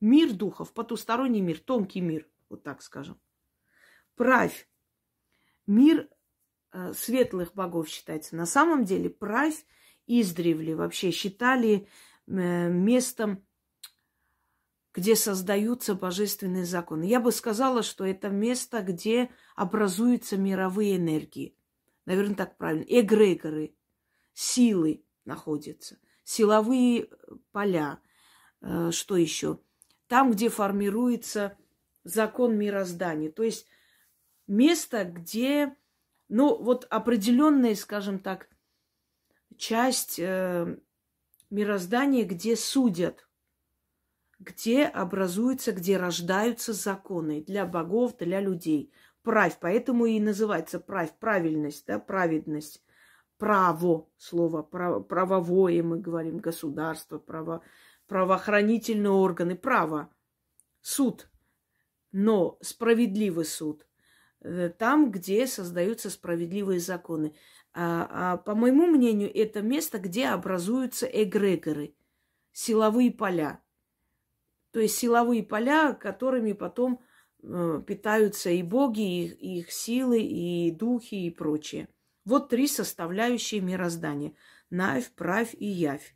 Мир 0.00 0.32
духов, 0.32 0.72
потусторонний 0.72 1.40
мир, 1.40 1.58
тонкий 1.58 2.00
мир, 2.00 2.28
вот 2.48 2.62
так 2.62 2.82
скажем. 2.82 3.20
Правь. 4.14 4.68
Мир 5.66 6.08
э, 6.72 6.92
светлых 6.94 7.54
богов 7.54 7.88
считается. 7.88 8.36
На 8.36 8.46
самом 8.46 8.84
деле 8.84 9.10
правь 9.10 9.66
издревле 10.06 10.76
вообще 10.76 11.10
считали 11.10 11.88
э, 12.26 12.68
местом 12.68 13.44
где 14.92 15.14
создаются 15.14 15.94
божественные 15.94 16.64
законы. 16.64 17.04
Я 17.04 17.20
бы 17.20 17.32
сказала, 17.32 17.82
что 17.82 18.04
это 18.04 18.28
место, 18.28 18.82
где 18.82 19.30
образуются 19.54 20.36
мировые 20.36 20.96
энергии. 20.96 21.56
Наверное, 22.06 22.34
так 22.34 22.56
правильно. 22.56 22.84
Эгрегоры, 22.88 23.74
силы 24.32 25.04
находятся, 25.24 25.98
силовые 26.24 27.08
поля. 27.52 28.00
Э, 28.62 28.90
что 28.90 29.16
еще? 29.16 29.60
Там, 30.08 30.32
где 30.32 30.48
формируется 30.48 31.56
закон 32.02 32.56
мироздания. 32.58 33.30
То 33.30 33.44
есть 33.44 33.66
место, 34.48 35.04
где, 35.04 35.76
ну, 36.28 36.60
вот 36.60 36.86
определенная, 36.90 37.76
скажем 37.76 38.18
так, 38.18 38.48
часть 39.56 40.18
э, 40.18 40.78
мироздания, 41.48 42.24
где 42.24 42.56
судят– 42.56 43.28
где 44.40 44.86
образуются, 44.86 45.72
где 45.72 45.98
рождаются 45.98 46.72
законы 46.72 47.42
для 47.42 47.66
богов, 47.66 48.16
для 48.16 48.40
людей. 48.40 48.92
Правь, 49.22 49.58
поэтому 49.60 50.06
и 50.06 50.18
называется 50.18 50.80
правь, 50.80 51.12
правильность, 51.18 51.86
да, 51.86 51.98
праведность. 51.98 52.82
Право, 53.36 54.06
слово 54.16 54.62
право, 54.62 55.00
правовое, 55.00 55.82
мы 55.82 55.98
говорим, 55.98 56.38
государство, 56.38 57.18
право, 57.18 57.62
правоохранительные 58.06 59.10
органы, 59.10 59.56
право, 59.56 60.10
суд, 60.80 61.30
но 62.12 62.58
справедливый 62.60 63.44
суд. 63.44 63.86
Э, 64.40 64.70
там, 64.70 65.10
где 65.10 65.46
создаются 65.46 66.10
справедливые 66.10 66.80
законы. 66.80 67.34
А, 67.72 68.08
а 68.10 68.36
по 68.38 68.54
моему 68.54 68.86
мнению, 68.86 69.30
это 69.34 69.62
место, 69.62 69.98
где 69.98 70.28
образуются 70.28 71.06
эгрегоры, 71.06 71.94
силовые 72.52 73.10
поля. 73.10 73.60
То 74.72 74.80
есть 74.80 74.96
силовые 74.96 75.42
поля, 75.42 75.92
которыми 75.94 76.52
потом 76.52 77.00
э, 77.42 77.82
питаются 77.86 78.50
и 78.50 78.62
боги, 78.62 79.26
и, 79.26 79.58
их 79.58 79.72
силы, 79.72 80.20
и 80.22 80.70
духи, 80.70 81.26
и 81.26 81.30
прочее. 81.30 81.88
Вот 82.24 82.48
три 82.48 82.68
составляющие 82.68 83.60
мироздания. 83.60 84.34
Навь, 84.70 85.10
правь 85.10 85.54
и 85.58 85.66
явь. 85.66 86.14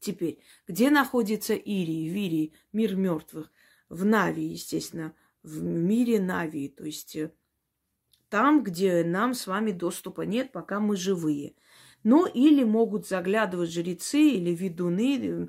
Теперь, 0.00 0.40
где 0.66 0.90
находится 0.90 1.54
Ирий, 1.54 2.08
Вирий, 2.08 2.54
мир 2.72 2.96
мертвых? 2.96 3.50
В 3.88 4.04
Нави, 4.04 4.44
естественно, 4.44 5.14
в 5.42 5.62
мире 5.62 6.20
Нави, 6.20 6.68
то 6.68 6.84
есть 6.84 7.14
э, 7.14 7.32
там, 8.28 8.64
где 8.64 9.04
нам 9.04 9.34
с 9.34 9.46
вами 9.46 9.70
доступа 9.70 10.22
нет, 10.22 10.50
пока 10.50 10.80
мы 10.80 10.96
живые. 10.96 11.54
Ну, 12.02 12.26
или 12.26 12.64
могут 12.64 13.06
заглядывать 13.06 13.70
жрецы 13.70 14.20
или 14.20 14.50
ведуны, 14.50 15.18
э, 15.18 15.48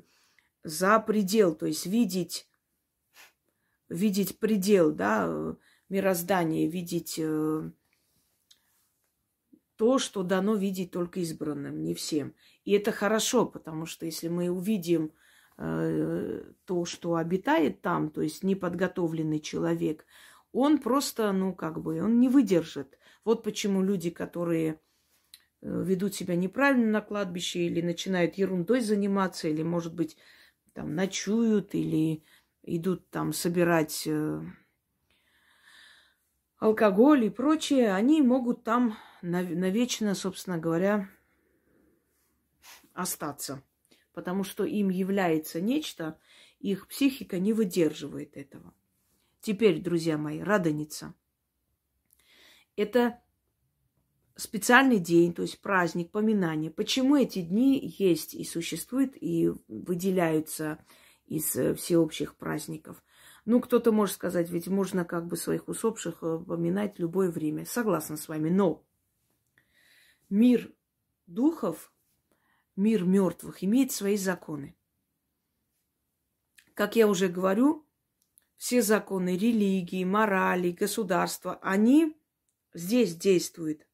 за 0.62 0.98
предел, 1.00 1.54
то 1.54 1.66
есть 1.66 1.86
видеть, 1.86 2.48
видеть 3.88 4.38
предел, 4.38 4.92
да, 4.92 5.56
мироздания, 5.88 6.68
видеть 6.68 7.18
э, 7.18 7.70
то, 9.76 9.98
что 9.98 10.22
дано 10.22 10.54
видеть 10.56 10.90
только 10.90 11.20
избранным, 11.20 11.82
не 11.82 11.94
всем. 11.94 12.34
И 12.64 12.72
это 12.72 12.92
хорошо, 12.92 13.46
потому 13.46 13.86
что 13.86 14.06
если 14.06 14.28
мы 14.28 14.50
увидим 14.50 15.12
э, 15.56 16.42
то, 16.64 16.84
что 16.84 17.14
обитает 17.14 17.80
там, 17.80 18.10
то 18.10 18.20
есть 18.20 18.42
неподготовленный 18.42 19.40
человек, 19.40 20.04
он 20.52 20.78
просто, 20.78 21.30
ну, 21.32 21.54
как 21.54 21.80
бы, 21.80 22.02
он 22.02 22.20
не 22.20 22.28
выдержит. 22.28 22.98
Вот 23.24 23.42
почему 23.44 23.82
люди, 23.82 24.10
которые 24.10 24.80
э, 25.62 25.82
ведут 25.84 26.14
себя 26.14 26.34
неправильно 26.36 26.90
на 26.90 27.00
кладбище 27.00 27.60
или 27.60 27.80
начинают 27.80 28.34
ерундой 28.34 28.80
заниматься, 28.80 29.48
или, 29.48 29.62
может 29.62 29.94
быть, 29.94 30.16
там 30.78 30.94
ночуют 30.94 31.74
или 31.74 32.22
идут 32.62 33.10
там 33.10 33.32
собирать 33.32 34.06
э, 34.06 34.40
алкоголь 36.58 37.24
и 37.24 37.30
прочее, 37.30 37.92
они 37.92 38.22
могут 38.22 38.62
там 38.62 38.96
навечно, 39.20 40.14
собственно 40.14 40.56
говоря, 40.56 41.10
остаться. 42.92 43.64
Потому 44.12 44.44
что 44.44 44.64
им 44.64 44.88
является 44.88 45.60
нечто, 45.60 46.16
их 46.60 46.86
психика 46.86 47.40
не 47.40 47.52
выдерживает 47.52 48.36
этого. 48.36 48.72
Теперь, 49.40 49.82
друзья 49.82 50.16
мои, 50.16 50.38
радоница. 50.38 51.12
Это 52.76 53.20
специальный 54.38 55.00
день, 55.00 55.34
то 55.34 55.42
есть 55.42 55.60
праздник, 55.60 56.12
поминание. 56.12 56.70
Почему 56.70 57.16
эти 57.16 57.42
дни 57.42 57.94
есть 57.98 58.34
и 58.34 58.44
существуют, 58.44 59.14
и 59.20 59.52
выделяются 59.66 60.78
из 61.26 61.56
э, 61.56 61.74
всеобщих 61.74 62.36
праздников? 62.36 63.02
Ну, 63.44 63.60
кто-то 63.60 63.90
может 63.90 64.14
сказать, 64.14 64.48
ведь 64.50 64.68
можно 64.68 65.04
как 65.04 65.26
бы 65.26 65.36
своих 65.36 65.66
усопших 65.66 66.18
э, 66.22 66.38
поминать 66.38 66.96
в 66.96 67.00
любое 67.00 67.32
время. 67.32 67.66
Согласна 67.66 68.16
с 68.16 68.28
вами, 68.28 68.48
но 68.48 68.84
мир 70.30 70.72
духов, 71.26 71.92
мир 72.76 73.04
мертвых 73.04 73.64
имеет 73.64 73.90
свои 73.90 74.16
законы. 74.16 74.76
Как 76.74 76.94
я 76.94 77.08
уже 77.08 77.26
говорю, 77.26 77.84
все 78.56 78.82
законы 78.82 79.36
религии, 79.36 80.04
морали, 80.04 80.70
государства, 80.70 81.58
они 81.60 82.16
здесь 82.72 83.16
действуют 83.16 83.87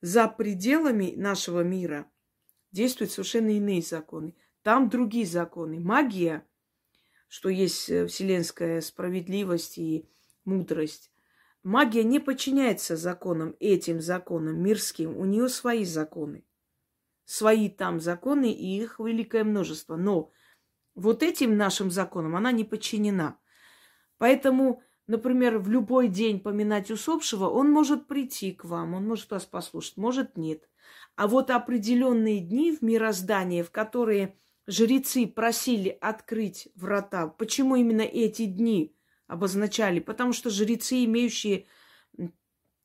за 0.00 0.28
пределами 0.28 1.14
нашего 1.16 1.62
мира 1.62 2.10
действуют 2.72 3.12
совершенно 3.12 3.56
иные 3.56 3.82
законы. 3.82 4.36
Там 4.62 4.88
другие 4.88 5.26
законы. 5.26 5.80
Магия, 5.80 6.46
что 7.28 7.48
есть 7.48 7.88
э, 7.90 8.06
вселенская 8.06 8.80
справедливость 8.80 9.78
и 9.78 10.08
мудрость. 10.44 11.10
Магия 11.62 12.04
не 12.04 12.20
подчиняется 12.20 12.96
законам, 12.96 13.56
этим 13.60 14.00
законам 14.00 14.62
мирским. 14.62 15.16
У 15.16 15.24
нее 15.24 15.48
свои 15.48 15.84
законы. 15.84 16.44
Свои 17.24 17.68
там 17.68 18.00
законы, 18.00 18.52
и 18.52 18.80
их 18.80 18.98
великое 18.98 19.44
множество. 19.44 19.96
Но 19.96 20.32
вот 20.94 21.22
этим 21.22 21.56
нашим 21.56 21.90
законам 21.90 22.36
она 22.36 22.52
не 22.52 22.64
подчинена. 22.64 23.38
Поэтому 24.18 24.82
например, 25.08 25.58
в 25.58 25.68
любой 25.68 26.06
день 26.06 26.38
поминать 26.38 26.90
усопшего, 26.90 27.48
он 27.48 27.72
может 27.72 28.06
прийти 28.06 28.52
к 28.52 28.64
вам, 28.64 28.94
он 28.94 29.08
может 29.08 29.30
вас 29.30 29.44
послушать, 29.44 29.96
может 29.96 30.36
нет. 30.36 30.68
А 31.16 31.26
вот 31.26 31.50
определенные 31.50 32.38
дни 32.38 32.70
в 32.70 32.82
мироздании, 32.82 33.62
в 33.62 33.72
которые 33.72 34.36
жрецы 34.68 35.26
просили 35.26 35.88
открыть 36.00 36.68
врата, 36.76 37.26
почему 37.26 37.74
именно 37.74 38.02
эти 38.02 38.44
дни 38.44 38.94
обозначали? 39.26 39.98
Потому 39.98 40.32
что 40.32 40.50
жрецы, 40.50 41.04
имеющие 41.04 41.66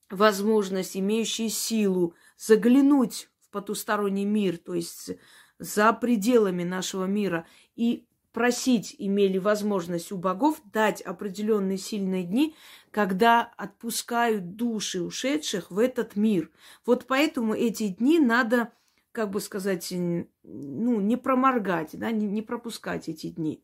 возможность, 0.10 0.98
имеющие 0.98 1.50
силу 1.50 2.16
заглянуть 2.38 3.30
в 3.42 3.50
потусторонний 3.50 4.26
мир, 4.26 4.58
то 4.58 4.74
есть 4.74 5.12
за 5.60 5.94
пределами 5.94 6.64
нашего 6.64 7.06
мира, 7.06 7.46
и 7.76 8.08
просить 8.34 8.96
имели 8.98 9.38
возможность 9.38 10.12
у 10.12 10.18
богов 10.18 10.62
дать 10.66 11.02
определенные 11.02 11.78
сильные 11.78 12.24
дни, 12.24 12.56
когда 12.92 13.54
отпускают 13.58 14.56
души 14.56 15.02
ушедших 15.02 15.72
в 15.72 15.80
этот 15.80 16.16
мир. 16.16 16.52
Вот 16.86 17.06
поэтому 17.08 17.54
эти 17.54 17.88
дни 17.90 18.20
надо, 18.20 18.74
как 19.12 19.30
бы 19.30 19.40
сказать, 19.40 19.88
ну, 19.92 21.00
не 21.00 21.16
проморгать, 21.16 21.92
да, 21.94 22.12
не, 22.12 22.26
не 22.26 22.42
пропускать 22.42 23.08
эти 23.08 23.28
дни. 23.28 23.64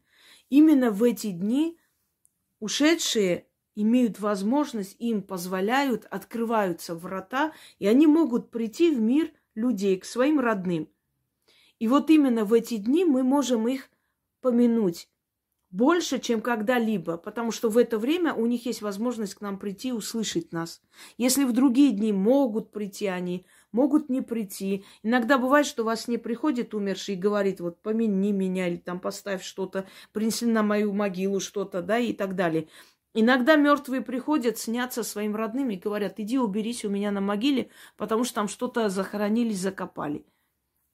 Именно 0.49 0.91
в 0.91 1.03
эти 1.03 1.32
дни 1.32 1.77
ушедшие 2.60 3.47
имеют 3.75 4.19
возможность, 4.19 4.95
им 4.99 5.23
позволяют, 5.23 6.05
открываются 6.12 6.93
врата, 6.95 7.53
и 7.79 7.88
они 7.88 8.08
могут 8.08 8.51
прийти 8.51 8.93
в 8.93 8.99
мир 8.99 9.32
людей, 9.55 9.97
к 9.97 10.05
своим 10.05 10.39
родным. 10.39 10.89
И 11.79 11.88
вот 11.88 12.10
именно 12.10 12.45
в 12.45 12.53
эти 12.53 12.77
дни 12.77 13.05
мы 13.05 13.23
можем 13.23 13.67
их 13.67 13.89
помянуть 14.41 15.10
больше, 15.71 16.19
чем 16.19 16.41
когда-либо, 16.41 17.17
потому 17.17 17.52
что 17.52 17.69
в 17.69 17.78
это 17.78 17.99
время 17.99 18.34
у 18.34 18.45
них 18.47 18.65
есть 18.65 18.82
возможность 18.82 19.36
к 19.36 19.41
нам 19.41 19.60
прийти, 19.60 19.93
услышать 19.93 20.52
нас. 20.52 20.82
Если 21.17 21.43
в 21.43 21.54
другие 21.54 21.91
дни 21.91 22.12
могут 22.12 22.71
прийти 22.71 23.06
они, 23.06 23.45
могут 23.71 24.10
не 24.10 24.21
прийти. 24.21 24.84
Иногда 25.04 25.38
бывает, 25.38 25.67
что 25.67 25.84
вас 25.84 26.08
не 26.08 26.17
приходит 26.17 26.73
умерший 26.73 27.15
и 27.15 27.19
говорит, 27.19 27.60
вот 27.60 27.82
помяни 27.82 28.32
меня, 28.32 28.67
или 28.67 28.78
там 28.78 28.99
поставь 28.99 29.43
что-то, 29.43 29.88
принесли 30.12 30.52
на 30.52 30.63
мою 30.63 30.91
могилу 30.93 31.39
что-то, 31.39 31.82
да, 31.82 31.99
и 31.99 32.13
так 32.13 32.36
далее. 32.36 32.67
Иногда 33.13 33.56
мертвые 33.56 34.02
приходят, 34.02 34.58
снятся 34.58 35.04
своим 35.04 35.36
родным 35.36 35.69
и 35.69 35.78
говорят, 35.78 36.19
иди 36.19 36.38
уберись 36.39 36.86
у 36.86 36.89
меня 36.89 37.12
на 37.12 37.21
могиле, 37.21 37.69
потому 37.97 38.23
что 38.23 38.36
там 38.36 38.47
что-то 38.47 38.89
захоронили, 38.89 39.54
закопали. 39.54 40.25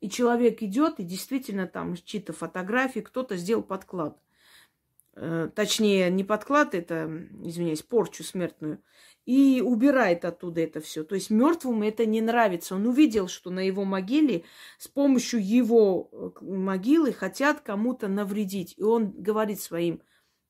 И 0.02 0.10
человек 0.10 0.62
идет, 0.62 1.00
и 1.00 1.04
действительно 1.04 1.68
там 1.68 1.96
чьи-то 1.96 2.34
фотографии, 2.34 3.00
кто-то 3.00 3.38
сделал 3.38 3.64
подклад. 3.64 4.20
Э, 5.16 5.50
точнее, 5.56 6.10
не 6.10 6.24
подклад, 6.24 6.76
это, 6.76 7.10
извиняюсь, 7.44 7.82
порчу 7.82 8.24
смертную. 8.24 8.82
И 9.26 9.62
убирает 9.66 10.24
оттуда 10.24 10.62
это 10.62 10.82
все. 10.82 11.04
То 11.04 11.16
есть 11.16 11.32
мертвому 11.32 11.84
это 11.84 12.06
не 12.06 12.22
нравится. 12.22 12.76
Он 12.76 12.86
увидел, 12.86 13.28
что 13.28 13.50
на 13.50 13.60
его 13.60 13.84
могиле 13.84 14.44
с 14.78 14.88
помощью 14.88 15.44
его 15.44 16.10
э, 16.12 16.44
могилы 16.44 17.12
хотят 17.12 17.62
кому-то 17.62 18.08
навредить. 18.08 18.76
И 18.78 18.84
он 18.84 19.12
говорит 19.12 19.60
своим 19.62 20.02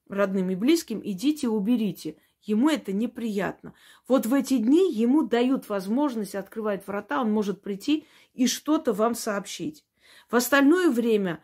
родным 0.09 0.49
и 0.49 0.55
близким, 0.55 1.01
идите 1.03 1.47
уберите. 1.47 2.17
Ему 2.41 2.69
это 2.69 2.93
неприятно. 2.93 3.73
Вот 4.07 4.25
в 4.25 4.33
эти 4.33 4.57
дни 4.57 4.93
ему 4.93 5.23
дают 5.23 5.67
возможность 5.67 6.35
открывать 6.35 6.85
врата, 6.85 7.21
он 7.21 7.31
может 7.31 7.61
прийти 7.61 8.05
и 8.35 8.47
что-то 8.47 8.93
вам 8.93 9.15
сообщить. 9.15 9.85
В 10.29 10.35
остальное 10.35 10.89
время 10.89 11.43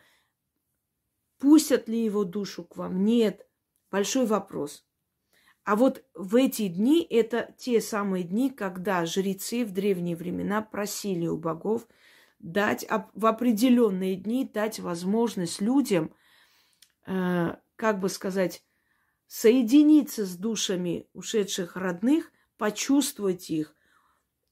пустят 1.39 1.87
ли 1.87 2.03
его 2.03 2.23
душу 2.23 2.63
к 2.63 2.77
вам? 2.77 3.03
Нет. 3.03 3.47
Большой 3.89 4.25
вопрос. 4.25 4.85
А 5.63 5.75
вот 5.75 6.03
в 6.13 6.35
эти 6.35 6.67
дни, 6.67 7.05
это 7.07 7.53
те 7.57 7.81
самые 7.81 8.23
дни, 8.23 8.49
когда 8.49 9.05
жрецы 9.05 9.63
в 9.63 9.71
древние 9.71 10.15
времена 10.15 10.61
просили 10.61 11.27
у 11.27 11.37
богов 11.37 11.87
дать 12.39 12.87
в 13.13 13.25
определенные 13.25 14.15
дни 14.15 14.49
дать 14.51 14.79
возможность 14.79 15.61
людям, 15.61 16.15
э, 17.05 17.55
как 17.75 17.99
бы 17.99 18.09
сказать, 18.09 18.63
соединиться 19.27 20.25
с 20.25 20.35
душами 20.35 21.07
ушедших 21.13 21.75
родных, 21.75 22.31
почувствовать 22.57 23.49
их, 23.49 23.75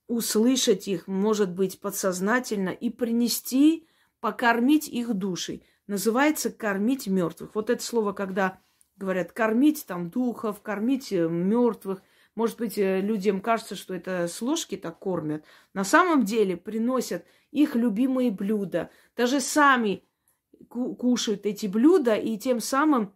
услышать 0.09 0.87
их, 0.87 1.07
может 1.07 1.51
быть, 1.51 1.79
подсознательно, 1.79 2.69
и 2.69 2.89
принести, 2.89 3.87
покормить 4.19 4.89
их 4.89 5.13
душей. 5.13 5.63
Называется 5.87 6.49
кормить 6.49 7.07
мертвых. 7.07 7.53
Вот 7.53 7.69
это 7.69 7.81
слово, 7.81 8.11
когда 8.11 8.59
говорят 8.97 9.31
кормить 9.31 9.85
там 9.85 10.09
духов, 10.09 10.61
кормить 10.61 11.13
э, 11.13 11.29
мертвых. 11.29 12.01
Может 12.33 12.57
быть, 12.57 12.77
э, 12.79 13.01
людям 13.01 13.39
кажется, 13.39 13.75
что 13.75 13.93
это 13.93 14.27
с 14.27 14.41
ложки 14.41 14.77
так 14.77 14.97
кормят. 14.97 15.45
На 15.73 15.83
самом 15.83 16.25
деле 16.25 16.57
приносят 16.57 17.23
их 17.51 17.75
любимые 17.75 18.31
блюда. 18.31 18.89
Даже 19.15 19.39
сами 19.39 20.03
кушают 20.69 21.45
эти 21.45 21.67
блюда 21.67 22.15
и 22.15 22.37
тем 22.37 22.59
самым 22.59 23.13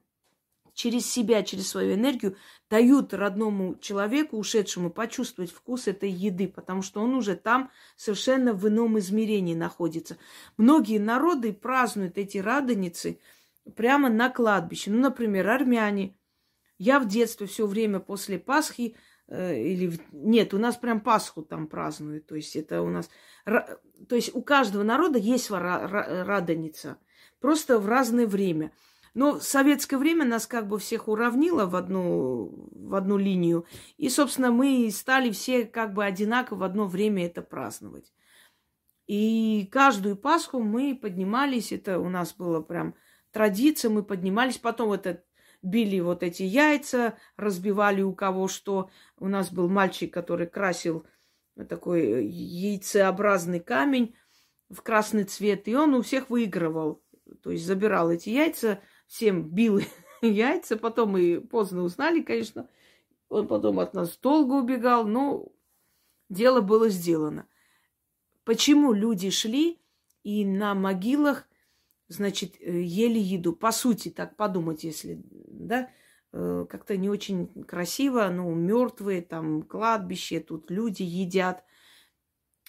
через 0.73 1.09
себя, 1.09 1.43
через 1.43 1.69
свою 1.69 1.93
энергию 1.93 2.35
дают 2.69 3.13
родному 3.13 3.75
человеку, 3.79 4.37
ушедшему, 4.37 4.89
почувствовать 4.89 5.51
вкус 5.51 5.87
этой 5.87 6.09
еды, 6.09 6.47
потому 6.47 6.81
что 6.81 7.01
он 7.01 7.13
уже 7.13 7.35
там 7.35 7.71
совершенно 7.95 8.53
в 8.53 8.67
ином 8.67 8.97
измерении 8.99 9.55
находится. 9.55 10.17
Многие 10.57 10.97
народы 10.97 11.53
празднуют 11.53 12.17
эти 12.17 12.39
радоницы 12.39 13.19
прямо 13.75 14.09
на 14.09 14.29
кладбище. 14.29 14.91
Ну, 14.91 14.99
например, 14.99 15.47
армяне. 15.49 16.17
Я 16.79 16.99
в 16.99 17.07
детстве 17.07 17.47
все 17.47 17.67
время 17.67 17.99
после 17.99 18.39
Пасхи 18.39 18.95
э, 19.27 19.61
или 19.61 19.99
нет, 20.11 20.53
у 20.53 20.57
нас 20.57 20.75
прям 20.75 20.99
Пасху 20.99 21.43
там 21.43 21.67
празднуют, 21.67 22.25
то 22.25 22.35
есть 22.35 22.55
это 22.55 22.81
у 22.81 22.89
нас, 22.89 23.09
то 23.45 24.15
есть 24.15 24.35
у 24.35 24.41
каждого 24.41 24.83
народа 24.83 25.19
есть 25.19 25.51
радоница, 25.51 26.97
просто 27.39 27.77
в 27.77 27.87
разное 27.87 28.25
время. 28.25 28.71
Но 29.13 29.39
в 29.39 29.43
советское 29.43 29.97
время 29.97 30.25
нас 30.25 30.47
как 30.47 30.67
бы 30.67 30.79
всех 30.79 31.07
уравнило 31.07 31.65
в 31.65 31.75
одну, 31.75 32.69
в 32.71 32.95
одну 32.95 33.17
линию. 33.17 33.65
И, 33.97 34.09
собственно, 34.09 34.51
мы 34.51 34.89
стали 34.91 35.31
все 35.31 35.65
как 35.65 35.93
бы 35.93 36.03
одинаково 36.03 36.59
в 36.59 36.63
одно 36.63 36.87
время 36.87 37.27
это 37.27 37.41
праздновать. 37.41 38.11
И 39.05 39.67
каждую 39.71 40.15
Пасху 40.15 40.59
мы 40.59 40.97
поднимались, 40.99 41.71
это 41.71 41.99
у 41.99 42.09
нас 42.09 42.33
было 42.33 42.61
прям 42.61 42.95
традиция, 43.31 43.89
мы 43.91 44.03
поднимались, 44.03 44.57
потом 44.57 44.93
это 44.93 45.23
били 45.61 45.99
вот 45.99 46.23
эти 46.23 46.43
яйца, 46.43 47.17
разбивали 47.37 48.01
у 48.01 48.13
кого 48.13 48.47
что. 48.47 48.89
У 49.17 49.27
нас 49.27 49.51
был 49.51 49.69
мальчик, 49.69 50.13
который 50.13 50.47
красил 50.47 51.05
такой 51.69 52.25
яйцеобразный 52.25 53.59
камень 53.59 54.15
в 54.69 54.81
красный 54.81 55.23
цвет, 55.23 55.67
и 55.67 55.75
он 55.75 55.93
у 55.93 56.01
всех 56.01 56.29
выигрывал. 56.29 57.03
То 57.41 57.51
есть 57.51 57.65
забирал 57.65 58.11
эти 58.11 58.29
яйца, 58.29 58.79
всем 59.13 59.43
бил 59.43 59.79
яйца. 60.21 60.75
Потом 60.75 61.11
мы 61.11 61.39
поздно 61.39 61.83
узнали, 61.83 62.21
конечно. 62.21 62.67
Он 63.29 63.47
потом 63.47 63.79
от 63.79 63.93
нас 63.93 64.17
долго 64.17 64.53
убегал, 64.53 65.05
но 65.05 65.51
дело 66.29 66.61
было 66.61 66.89
сделано. 66.89 67.47
Почему 68.43 68.91
люди 68.91 69.29
шли 69.29 69.79
и 70.23 70.45
на 70.45 70.73
могилах, 70.73 71.47
значит, 72.07 72.55
э, 72.59 72.81
ели 72.81 73.19
еду? 73.19 73.53
По 73.53 73.71
сути, 73.71 74.09
так 74.09 74.35
подумать, 74.35 74.83
если, 74.83 75.21
да, 75.31 75.89
э, 76.31 76.65
как-то 76.69 76.97
не 76.97 77.09
очень 77.09 77.47
красиво, 77.65 78.27
ну, 78.29 78.53
мертвые, 78.53 79.21
там, 79.21 79.61
кладбище, 79.61 80.39
тут 80.39 80.71
люди 80.71 81.03
едят. 81.03 81.63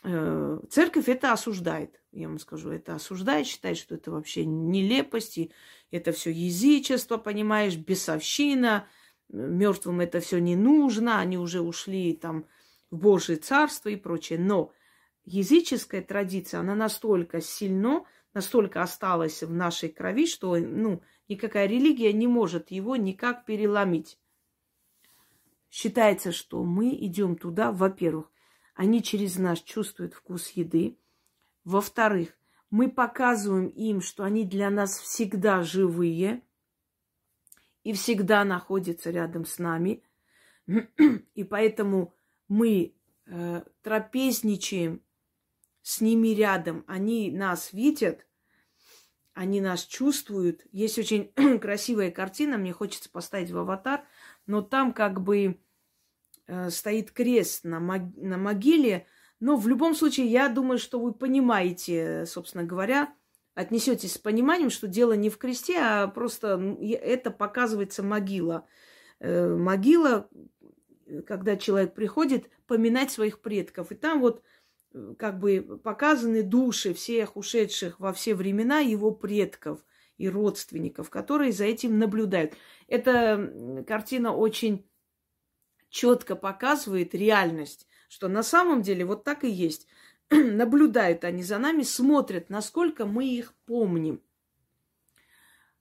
Э, 0.05 0.61
церковь 0.71 1.09
это 1.09 1.33
осуждает, 1.33 2.01
я 2.15 2.29
вам 2.29 2.39
скажу, 2.39 2.71
это 2.71 2.95
осуждает, 2.95 3.47
считает, 3.47 3.77
что 3.77 3.95
это 3.97 4.11
вообще 4.11 4.45
нелепость, 4.45 5.39
и 5.39 5.53
это 5.91 6.13
все 6.13 6.31
язычество, 6.31 7.17
понимаешь, 7.19 7.77
бесовщина, 7.77 8.87
мертвым 9.29 10.01
это 10.01 10.21
все 10.21 10.39
не 10.39 10.57
нужно, 10.57 11.19
они 11.19 11.39
уже 11.39 11.61
ушли 11.61 12.15
там 12.15 12.47
в 12.91 12.99
Божье 12.99 13.37
царство 13.37 13.89
и 13.89 13.97
прочее. 13.97 14.39
Но 14.39 14.73
языческая 15.25 16.03
традиция, 16.03 16.61
она 16.61 16.75
настолько 16.75 17.41
сильно, 17.41 18.05
настолько 18.33 18.83
осталась 18.83 19.43
в 19.43 19.53
нашей 19.53 19.89
крови, 19.89 20.27
что 20.27 20.57
ну, 20.57 21.03
никакая 21.29 21.67
религия 21.67 22.13
не 22.13 22.27
может 22.27 22.71
его 22.71 22.97
никак 22.97 23.45
переломить. 23.45 24.19
Считается, 25.71 26.31
что 26.31 26.63
мы 26.63 26.91
идем 26.95 27.37
туда, 27.37 27.73
во-первых, 27.73 28.31
они 28.75 29.03
через 29.03 29.37
нас 29.39 29.61
чувствуют 29.61 30.15
вкус 30.15 30.51
еды. 30.51 30.97
Во-вторых, 31.65 32.37
мы 32.71 32.91
показываем 32.91 33.69
им, 33.69 34.01
что 34.01 34.25
они 34.25 34.45
для 34.45 34.71
нас 34.71 34.99
всегда 34.99 35.63
живые 35.63 36.43
и 37.83 37.93
всегда 37.93 38.45
находятся 38.45 39.11
рядом 39.11 39.45
с 39.45 39.59
нами. 39.59 40.03
И 41.35 41.45
поэтому 41.45 42.15
мы 42.49 42.95
э, 43.27 43.63
трапезничаем 43.83 45.03
с 45.83 46.01
ними 46.01 46.29
рядом. 46.29 46.85
Они 46.87 47.31
нас 47.31 47.73
видят, 47.73 48.27
они 49.35 49.61
нас 49.61 49.85
чувствуют. 49.85 50.67
Есть 50.73 50.99
очень 50.99 51.33
красивая 51.61 52.11
картина, 52.11 52.57
мне 52.57 52.73
хочется 52.73 53.11
поставить 53.11 53.51
в 53.51 53.59
аватар. 53.59 54.05
но 54.47 54.63
там 54.63 54.93
как 54.93 55.21
бы 55.23 55.61
э, 56.47 56.71
стоит 56.71 57.11
крест 57.11 57.65
на, 57.65 57.81
мог- 57.81 58.17
на 58.17 58.39
могиле. 58.39 59.07
Но 59.41 59.57
в 59.57 59.69
любом 59.69 59.95
случае, 59.95 60.27
я 60.27 60.49
думаю, 60.49 60.79
что 60.79 61.01
вы 61.01 61.13
понимаете, 61.13 62.25
собственно 62.27 62.65
говоря, 62.65 63.15
отнесетесь 63.55 64.15
с 64.15 64.19
пониманием, 64.19 64.71
что 64.71 64.89
дело 64.89 65.13
не 65.13 65.31
в 65.31 65.39
кресте, 65.39 65.79
а 65.79 66.09
просто 66.09 66.77
это 66.91 67.31
показывается 67.31 68.03
могила. 68.03 68.67
Э, 69.21 69.49
могила, 69.49 70.29
когда 71.27 71.57
человек 71.57 71.95
приходит 71.95 72.51
поминать 72.67 73.11
своих 73.11 73.41
предков. 73.41 73.93
И 73.93 73.95
там 73.95 74.21
вот 74.21 74.43
э, 74.93 75.15
как 75.19 75.39
бы 75.39 75.81
показаны 75.83 76.43
души 76.43 76.95
всех 76.95 77.37
ушедших 77.37 78.01
во 78.01 78.13
все 78.13 78.35
времена 78.35 78.81
его 78.81 79.13
предков 79.13 79.85
и 80.17 80.29
родственников, 80.29 81.11
которые 81.11 81.53
за 81.53 81.65
этим 81.65 81.99
наблюдают. 81.99 82.55
Эта 82.87 83.85
картина 83.87 84.35
очень 84.35 84.87
четко 85.91 86.35
показывает 86.35 87.15
реальность, 87.15 87.87
что 88.09 88.29
на 88.29 88.43
самом 88.43 88.83
деле 88.83 89.05
вот 89.05 89.25
так 89.25 89.45
и 89.45 89.51
есть. 89.51 89.87
Наблюдают 90.31 91.25
они 91.25 91.43
за 91.43 91.59
нами, 91.59 91.83
смотрят, 91.83 92.51
насколько 92.51 93.07
мы 93.07 93.27
их 93.27 93.53
помним. 93.67 94.23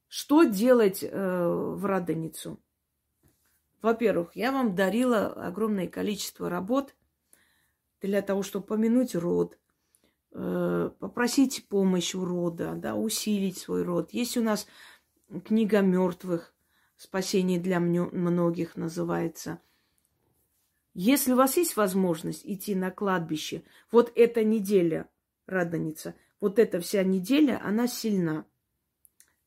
Что 0.07 0.43
делать 0.43 1.03
э, 1.03 1.07
в 1.09 1.85
Радоницу? 1.85 2.59
Во-первых, 3.81 4.35
я 4.35 4.51
вам 4.51 4.75
дарила 4.75 5.27
огромное 5.27 5.87
количество 5.87 6.49
работ 6.49 6.95
для 8.01 8.21
того, 8.21 8.43
чтобы 8.43 8.65
помянуть 8.65 9.15
род, 9.15 9.57
э, 10.31 10.91
попросить 10.99 11.67
помощь 11.67 12.15
у 12.15 12.23
рода, 12.23 12.75
да, 12.75 12.95
усилить 12.95 13.57
свой 13.57 13.83
род. 13.83 14.11
Есть 14.11 14.37
у 14.37 14.41
нас 14.41 14.67
книга 15.45 15.81
мертвых, 15.81 16.53
спасение 16.95 17.59
для 17.59 17.79
многих 17.79 18.75
называется. 18.75 19.59
Если 20.93 21.33
у 21.33 21.35
вас 21.35 21.57
есть 21.57 21.75
возможность 21.75 22.45
идти 22.45 22.75
на 22.75 22.91
кладбище, 22.91 23.63
вот 23.91 24.11
эта 24.15 24.43
неделя, 24.43 25.09
Радоница, 25.45 26.15
вот 26.39 26.59
эта 26.59 26.79
вся 26.79 27.03
неделя, 27.03 27.59
она 27.63 27.87
сильна. 27.87 28.45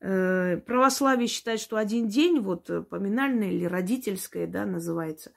Э, 0.00 0.58
православие 0.58 1.28
считает, 1.28 1.60
что 1.60 1.76
один 1.76 2.08
день, 2.08 2.40
вот 2.40 2.68
э, 2.68 2.82
поминальное 2.82 3.50
или 3.50 3.64
родительское, 3.64 4.46
да, 4.46 4.66
называется. 4.66 5.32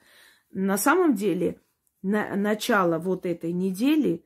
На 0.50 0.76
самом 0.76 1.14
деле, 1.14 1.60
на, 2.02 2.34
начало 2.36 2.98
вот 2.98 3.24
этой 3.24 3.52
недели, 3.52 4.24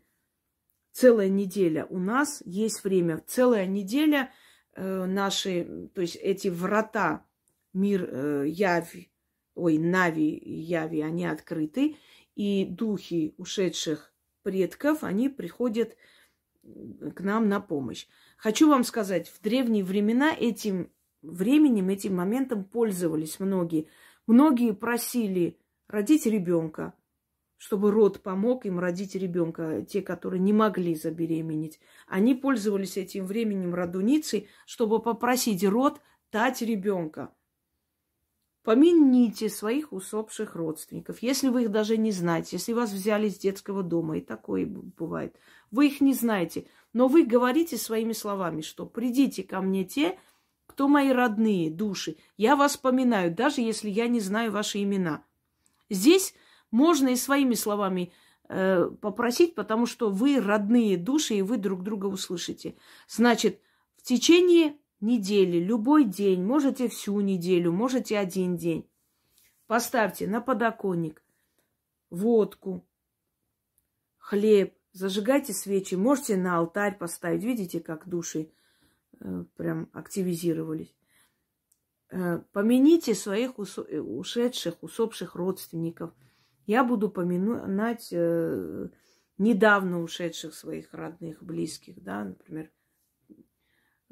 целая 0.92 1.28
неделя 1.28 1.86
у 1.86 1.98
нас 1.98 2.42
есть 2.44 2.82
время. 2.82 3.22
Целая 3.26 3.66
неделя 3.66 4.32
э, 4.74 5.04
наши, 5.04 5.90
то 5.94 6.00
есть 6.00 6.16
эти 6.16 6.48
врата, 6.48 7.26
мир 7.72 8.08
э, 8.10 8.44
Яви, 8.48 9.10
ой, 9.54 9.78
Нави 9.78 10.30
и 10.30 10.52
Яви, 10.52 11.00
они 11.00 11.26
открыты, 11.26 11.96
и 12.34 12.64
духи 12.64 13.34
ушедших 13.38 14.12
предков, 14.42 15.04
они 15.04 15.28
приходят 15.28 15.96
к 16.62 17.20
нам 17.20 17.48
на 17.48 17.60
помощь. 17.60 18.06
Хочу 18.36 18.68
вам 18.68 18.84
сказать, 18.84 19.28
в 19.28 19.40
древние 19.42 19.84
времена 19.84 20.34
этим 20.34 20.90
временем, 21.22 21.88
этим 21.88 22.16
моментом 22.16 22.64
пользовались 22.64 23.38
многие. 23.38 23.88
Многие 24.26 24.72
просили 24.72 25.58
родить 25.88 26.26
ребенка, 26.26 26.94
чтобы 27.56 27.90
род 27.90 28.22
помог 28.22 28.66
им 28.66 28.78
родить 28.78 29.14
ребенка, 29.14 29.82
те, 29.82 30.02
которые 30.02 30.40
не 30.40 30.52
могли 30.52 30.94
забеременеть. 30.94 31.80
Они 32.06 32.34
пользовались 32.34 32.96
этим 32.96 33.26
временем 33.26 33.74
родуницей, 33.74 34.48
чтобы 34.66 35.00
попросить 35.00 35.64
род 35.64 36.00
дать 36.32 36.62
ребенка. 36.62 37.32
Помяните 38.64 39.50
своих 39.50 39.92
усопших 39.92 40.56
родственников, 40.56 41.18
если 41.20 41.48
вы 41.48 41.64
их 41.64 41.70
даже 41.70 41.98
не 41.98 42.12
знаете, 42.12 42.56
если 42.56 42.72
вас 42.72 42.92
взяли 42.92 43.28
из 43.28 43.36
детского 43.36 43.82
дома, 43.82 44.16
и 44.16 44.20
такое 44.22 44.64
бывает. 44.64 45.36
Вы 45.70 45.88
их 45.88 46.00
не 46.00 46.14
знаете, 46.14 46.66
но 46.94 47.06
вы 47.06 47.26
говорите 47.26 47.76
своими 47.76 48.14
словами, 48.14 48.62
что 48.62 48.86
придите 48.86 49.42
ко 49.42 49.60
мне 49.60 49.84
те, 49.84 50.18
кто 50.66 50.88
мои 50.88 51.12
родные 51.12 51.70
души. 51.70 52.16
Я 52.38 52.56
вас 52.56 52.78
поминаю, 52.78 53.34
даже 53.34 53.60
если 53.60 53.90
я 53.90 54.08
не 54.08 54.20
знаю 54.20 54.50
ваши 54.50 54.82
имена. 54.82 55.22
Здесь 55.90 56.34
можно 56.70 57.08
и 57.08 57.16
своими 57.16 57.54
словами 57.54 58.12
э, 58.48 58.88
попросить, 59.02 59.54
потому 59.54 59.84
что 59.84 60.08
вы 60.08 60.40
родные 60.40 60.96
души, 60.96 61.34
и 61.34 61.42
вы 61.42 61.58
друг 61.58 61.82
друга 61.82 62.06
услышите. 62.06 62.76
Значит, 63.08 63.60
в 63.98 64.02
течение 64.04 64.78
недели, 65.00 65.58
любой 65.58 66.04
день, 66.04 66.44
можете 66.44 66.88
всю 66.88 67.20
неделю, 67.20 67.72
можете 67.72 68.18
один 68.18 68.56
день. 68.56 68.88
Поставьте 69.66 70.26
на 70.26 70.40
подоконник 70.40 71.22
водку, 72.10 72.86
хлеб, 74.18 74.74
зажигайте 74.92 75.52
свечи, 75.52 75.94
можете 75.94 76.36
на 76.36 76.58
алтарь 76.58 76.96
поставить. 76.96 77.44
Видите, 77.44 77.80
как 77.80 78.08
души 78.08 78.50
э, 79.20 79.44
прям 79.56 79.90
активизировались. 79.92 80.94
Э, 82.10 82.40
помяните 82.52 83.14
своих 83.14 83.58
усо- 83.58 83.86
э, 83.88 84.00
ушедших, 84.00 84.82
усопших 84.82 85.34
родственников. 85.34 86.12
Я 86.66 86.84
буду 86.84 87.10
поминать 87.10 88.08
э, 88.12 88.88
недавно 89.38 90.02
ушедших 90.02 90.54
своих 90.54 90.94
родных, 90.94 91.42
близких, 91.42 92.02
да, 92.02 92.24
например, 92.24 92.70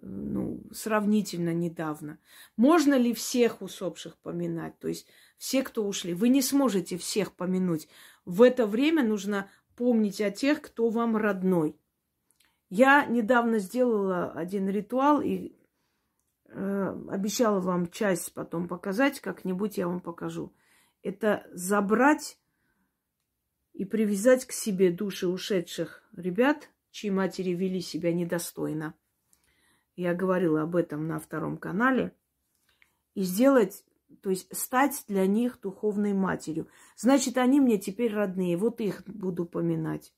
ну, 0.03 0.61
сравнительно 0.73 1.55
недавно. 1.55 2.19
Можно 2.57 2.95
ли 2.95 3.15
всех 3.15 3.63
усопших 3.63 4.19
поминать? 4.19 4.79
То 4.81 4.89
есть 4.89 5.07
все, 5.39 5.63
кто 5.63 5.87
ушли. 5.87 6.13
Вы 6.13 6.29
не 6.29 6.43
сможете 6.43 6.99
всех 6.99 7.33
помянуть. 7.35 7.89
В 8.25 8.43
это 8.43 8.67
время 8.67 9.05
нужно 9.05 9.49
помнить 9.77 10.21
о 10.21 10.31
тех, 10.31 10.61
кто 10.61 10.89
вам 10.89 11.17
родной. 11.17 11.77
Я 12.69 13.07
недавно 13.07 13.59
сделала 13.59 14.33
один 14.33 14.69
ритуал 14.69 15.21
и 15.21 15.55
э, 16.49 16.97
обещала 17.09 17.61
вам 17.61 17.89
часть 17.89 18.35
потом 18.35 18.67
показать, 18.67 19.21
как-нибудь 19.21 19.79
я 19.79 19.87
вам 19.87 20.01
покажу. 20.01 20.53
Это 21.03 21.47
забрать 21.53 22.39
и 23.73 23.85
привязать 23.85 24.47
к 24.47 24.53
себе 24.53 24.91
души 24.91 25.29
ушедших 25.29 26.03
ребят, 26.17 26.71
чьи 26.91 27.11
матери 27.11 27.51
вели 27.51 27.81
себя 27.81 28.13
недостойно. 28.13 28.95
Я 29.97 30.15
говорила 30.15 30.63
об 30.63 30.77
этом 30.77 31.07
на 31.07 31.19
втором 31.19 31.59
канале. 31.59 32.15
И 33.15 33.23
сделать, 33.23 33.85
то 34.23 34.31
есть 34.31 34.55
стать 34.57 35.05
для 35.07 35.27
них 35.27 35.61
духовной 35.61 36.15
матерью. 36.15 36.69
Значит, 36.97 37.37
они 37.37 37.61
мне 37.61 37.79
теперь 37.79 38.15
родные. 38.15 38.57
Вот 38.57 38.81
их 38.81 39.03
буду 39.07 39.45
поминать. 39.45 40.15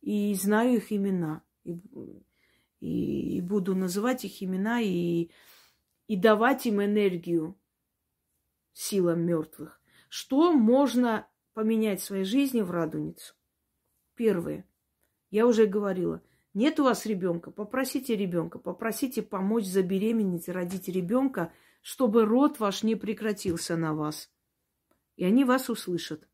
И 0.00 0.34
знаю 0.34 0.76
их 0.76 0.92
имена. 0.92 1.42
И, 1.64 1.78
и, 2.80 3.36
и 3.36 3.40
буду 3.42 3.74
называть 3.74 4.24
их 4.24 4.42
имена 4.42 4.80
и, 4.80 5.30
и 6.06 6.16
давать 6.16 6.64
им 6.64 6.82
энергию 6.82 7.58
силам 8.72 9.20
мертвых. 9.20 9.78
Что 10.08 10.52
можно 10.52 11.28
поменять 11.52 12.00
в 12.00 12.04
своей 12.04 12.24
жизни 12.24 12.62
в 12.62 12.70
радуницу? 12.70 13.34
Первое. 14.14 14.66
Я 15.30 15.46
уже 15.46 15.66
говорила– 15.66 16.22
нет 16.52 16.80
у 16.80 16.84
вас 16.84 17.06
ребенка, 17.06 17.50
попросите 17.50 18.16
ребенка, 18.16 18.58
попросите 18.58 19.22
помочь 19.22 19.66
забеременеть, 19.66 20.48
родить 20.48 20.88
ребенка, 20.88 21.52
чтобы 21.80 22.24
род 22.24 22.58
ваш 22.58 22.82
не 22.82 22.96
прекратился 22.96 23.76
на 23.76 23.94
вас. 23.94 24.30
И 25.16 25.24
они 25.24 25.44
вас 25.44 25.70
услышат. 25.70 26.26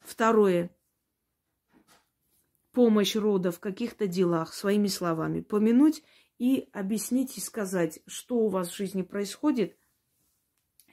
Второе. 0.00 0.74
Помощь 2.72 3.14
рода 3.16 3.50
в 3.50 3.60
каких-то 3.60 4.06
делах 4.06 4.54
своими 4.54 4.86
словами. 4.86 5.40
Помянуть 5.40 6.02
и 6.38 6.68
объяснить 6.72 7.36
и 7.36 7.40
сказать, 7.40 8.00
что 8.06 8.36
у 8.36 8.48
вас 8.48 8.70
в 8.70 8.76
жизни 8.76 9.02
происходит, 9.02 9.76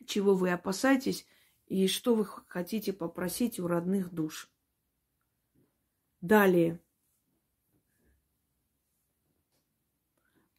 чего 0.05 0.35
вы 0.35 0.51
опасаетесь 0.51 1.25
и 1.67 1.87
что 1.87 2.15
вы 2.15 2.25
хотите 2.25 2.91
попросить 2.91 3.59
у 3.59 3.67
родных 3.67 4.11
душ. 4.11 4.49
Далее. 6.21 6.81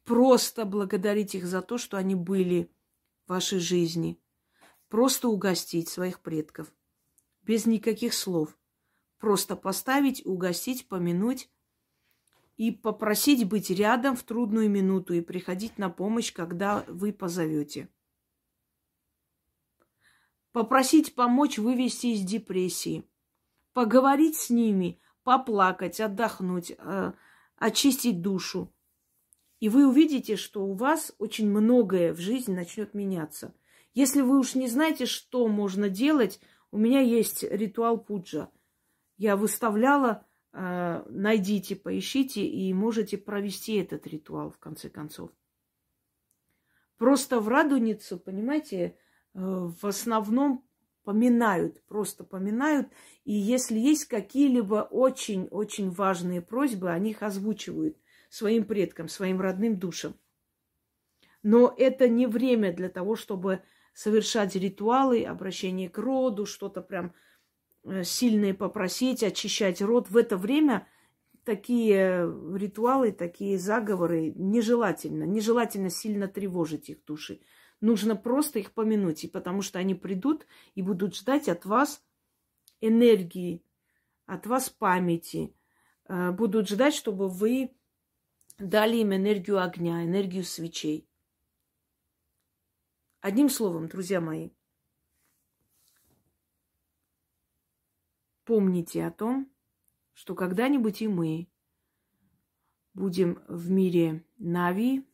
Просто 0.07 0.63
благодарить 0.63 1.35
их 1.35 1.45
за 1.45 1.61
то, 1.61 1.77
что 1.77 1.97
они 1.97 2.15
были 2.15 2.71
в 3.25 3.31
вашей 3.31 3.59
жизни. 3.59 4.17
Просто 4.87 5.27
угостить 5.27 5.89
своих 5.89 6.21
предков. 6.21 6.71
Без 7.41 7.65
никаких 7.65 8.13
слов. 8.13 8.57
Просто 9.17 9.57
поставить, 9.57 10.25
угостить, 10.25 10.87
помянуть 10.87 11.49
и 12.55 12.71
попросить 12.71 13.49
быть 13.49 13.69
рядом 13.69 14.15
в 14.15 14.23
трудную 14.23 14.69
минуту 14.69 15.13
и 15.13 15.19
приходить 15.19 15.77
на 15.77 15.89
помощь, 15.89 16.31
когда 16.31 16.85
вы 16.87 17.11
позовете. 17.11 17.89
Попросить 20.53 21.15
помочь 21.15 21.57
вывести 21.57 22.07
из 22.07 22.21
депрессии. 22.21 23.03
Поговорить 23.73 24.37
с 24.37 24.49
ними, 24.49 25.01
поплакать, 25.23 25.99
отдохнуть, 25.99 26.71
э, 26.77 27.11
очистить 27.57 28.21
душу– 28.21 28.73
и 29.59 29.69
вы 29.69 29.87
увидите, 29.87 30.35
что 30.35 30.65
у 30.65 30.73
вас 30.73 31.13
очень 31.17 31.49
многое 31.49 32.13
в 32.13 32.19
жизни 32.19 32.53
начнет 32.53 32.93
меняться. 32.93 33.55
Если 33.93 34.21
вы 34.21 34.39
уж 34.39 34.55
не 34.55 34.67
знаете, 34.67 35.05
что 35.05 35.47
можно 35.47 35.89
делать, 35.89 36.39
у 36.71 36.77
меня 36.77 37.01
есть 37.01 37.43
ритуал 37.43 37.97
пуджа. 37.97 38.51
Я 39.17 39.35
выставляла, 39.35 40.25
э, 40.53 41.03
найдите, 41.09 41.75
поищите 41.75 42.45
и 42.45 42.71
можете 42.73 43.17
провести 43.17 43.75
этот 43.77 44.05
ритуал 44.05 44.51
в 44.51 44.59
конце 44.59 44.89
концов. 44.89 45.31
Просто 46.97 47.39
в 47.39 47.47
Радуницу, 47.47 48.19
понимаете, 48.19 48.95
э, 49.33 49.39
в 49.39 49.85
основном 49.85 50.63
поминают, 51.03 51.83
просто 51.87 52.23
поминают. 52.23 52.89
И 53.23 53.33
если 53.33 53.79
есть 53.79 54.05
какие-либо 54.05 54.87
очень-очень 54.91 55.89
важные 55.89 56.41
просьбы, 56.41 56.91
они 56.91 57.11
их 57.11 57.23
озвучивают 57.23 57.97
своим 58.29 58.65
предкам, 58.65 59.07
своим 59.07 59.41
родным 59.41 59.77
душам. 59.77 60.15
Но 61.43 61.73
это 61.77 62.09
не 62.09 62.27
время 62.27 62.73
для 62.73 62.89
того, 62.89 63.15
чтобы 63.15 63.61
совершать 63.93 64.55
ритуалы, 64.55 65.23
обращение 65.23 65.89
к 65.89 65.97
роду, 65.97 66.45
что-то 66.45 66.81
прям 66.81 67.13
э, 67.83 68.03
сильное 68.03 68.53
попросить, 68.53 69.23
очищать 69.23 69.81
род. 69.81 70.09
В 70.09 70.17
это 70.17 70.37
время 70.37 70.87
такие 71.43 72.29
ритуалы, 72.55 73.11
такие 73.11 73.57
заговоры 73.57 74.33
нежелательно. 74.35 75.23
Нежелательно 75.23 75.89
сильно 75.89 76.27
тревожить 76.27 76.89
их 76.89 77.05
души. 77.05 77.39
Нужно 77.79 78.15
просто 78.15 78.59
их 78.59 78.73
помянуть, 78.73 79.23
и 79.23 79.27
потому 79.27 79.61
что 79.61 79.79
они 79.79 79.95
придут 79.95 80.45
и 80.75 80.81
будут 80.81 81.15
ждать 81.15 81.47
от 81.47 81.65
вас 81.65 82.03
энергии, 82.81 83.63
от 84.25 84.45
вас 84.47 84.69
памяти, 84.69 85.55
э, 86.09 86.31
будут 86.31 86.67
ждать, 86.67 86.93
чтобы 86.93 87.29
вы 87.29 87.76
дали 88.57 88.97
им 88.97 89.13
энергию 89.13 89.61
огня, 89.61 90.03
энергию 90.03 90.43
свечей. 90.43 91.09
Одним 93.19 93.49
словом, 93.49 93.87
друзья 93.87 94.21
мои, 94.21 94.51
помните 98.45 99.05
о 99.05 99.11
том, 99.11 99.51
что 100.13 100.35
когда-нибудь 100.35 101.01
и 101.01 101.07
мы 101.07 101.49
будем 102.97 103.43
в 103.47 103.69
мире 103.69 104.25
Нави. 104.37 105.07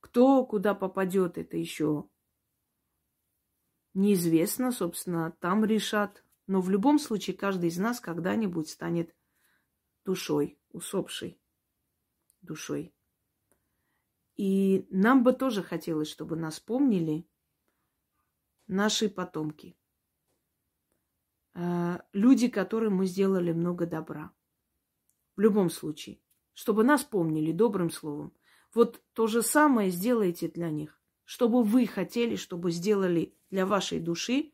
Кто 0.00 0.46
куда 0.46 0.74
попадет, 0.74 1.38
это 1.38 1.56
еще 1.56 2.08
неизвестно, 3.94 4.70
собственно, 4.70 5.32
там 5.40 5.64
решат. 5.64 6.24
Но 6.46 6.60
в 6.60 6.70
любом 6.70 6.98
случае 6.98 7.36
каждый 7.36 7.68
из 7.68 7.78
нас 7.78 7.98
когда-нибудь 7.98 8.68
станет 8.68 9.14
душой, 10.04 10.58
усопшей 10.72 11.40
душой. 12.40 12.94
И 14.36 14.86
нам 14.90 15.22
бы 15.22 15.32
тоже 15.32 15.62
хотелось, 15.62 16.08
чтобы 16.08 16.36
нас 16.36 16.58
помнили 16.58 17.26
наши 18.66 19.08
потомки. 19.08 19.76
Э, 21.54 21.98
люди, 22.12 22.48
которым 22.48 22.96
мы 22.96 23.06
сделали 23.06 23.52
много 23.52 23.86
добра. 23.86 24.32
В 25.36 25.40
любом 25.40 25.70
случае. 25.70 26.20
Чтобы 26.54 26.84
нас 26.84 27.04
помнили 27.04 27.52
добрым 27.52 27.90
словом. 27.90 28.34
Вот 28.74 29.02
то 29.12 29.26
же 29.26 29.42
самое 29.42 29.90
сделайте 29.90 30.48
для 30.48 30.70
них. 30.70 31.00
Чтобы 31.24 31.62
вы 31.62 31.86
хотели, 31.86 32.36
чтобы 32.36 32.70
сделали 32.70 33.34
для 33.50 33.64
вашей 33.66 34.00
души, 34.00 34.52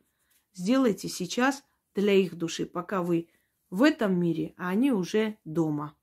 сделайте 0.53 1.09
сейчас 1.09 1.65
для 1.95 2.13
их 2.13 2.37
души, 2.37 2.67
пока 2.67 3.03
вы 3.03 3.29
в 3.71 3.83
этом 3.83 4.19
мире, 4.19 4.55
а 4.57 4.69
они 4.69 4.93
уже 4.93 5.39
дома. 5.45 5.97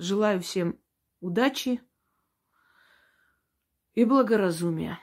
Желаю 0.00 0.40
всем 0.40 0.80
удачи 1.20 1.82
и 3.92 4.06
благоразумия. 4.06 4.98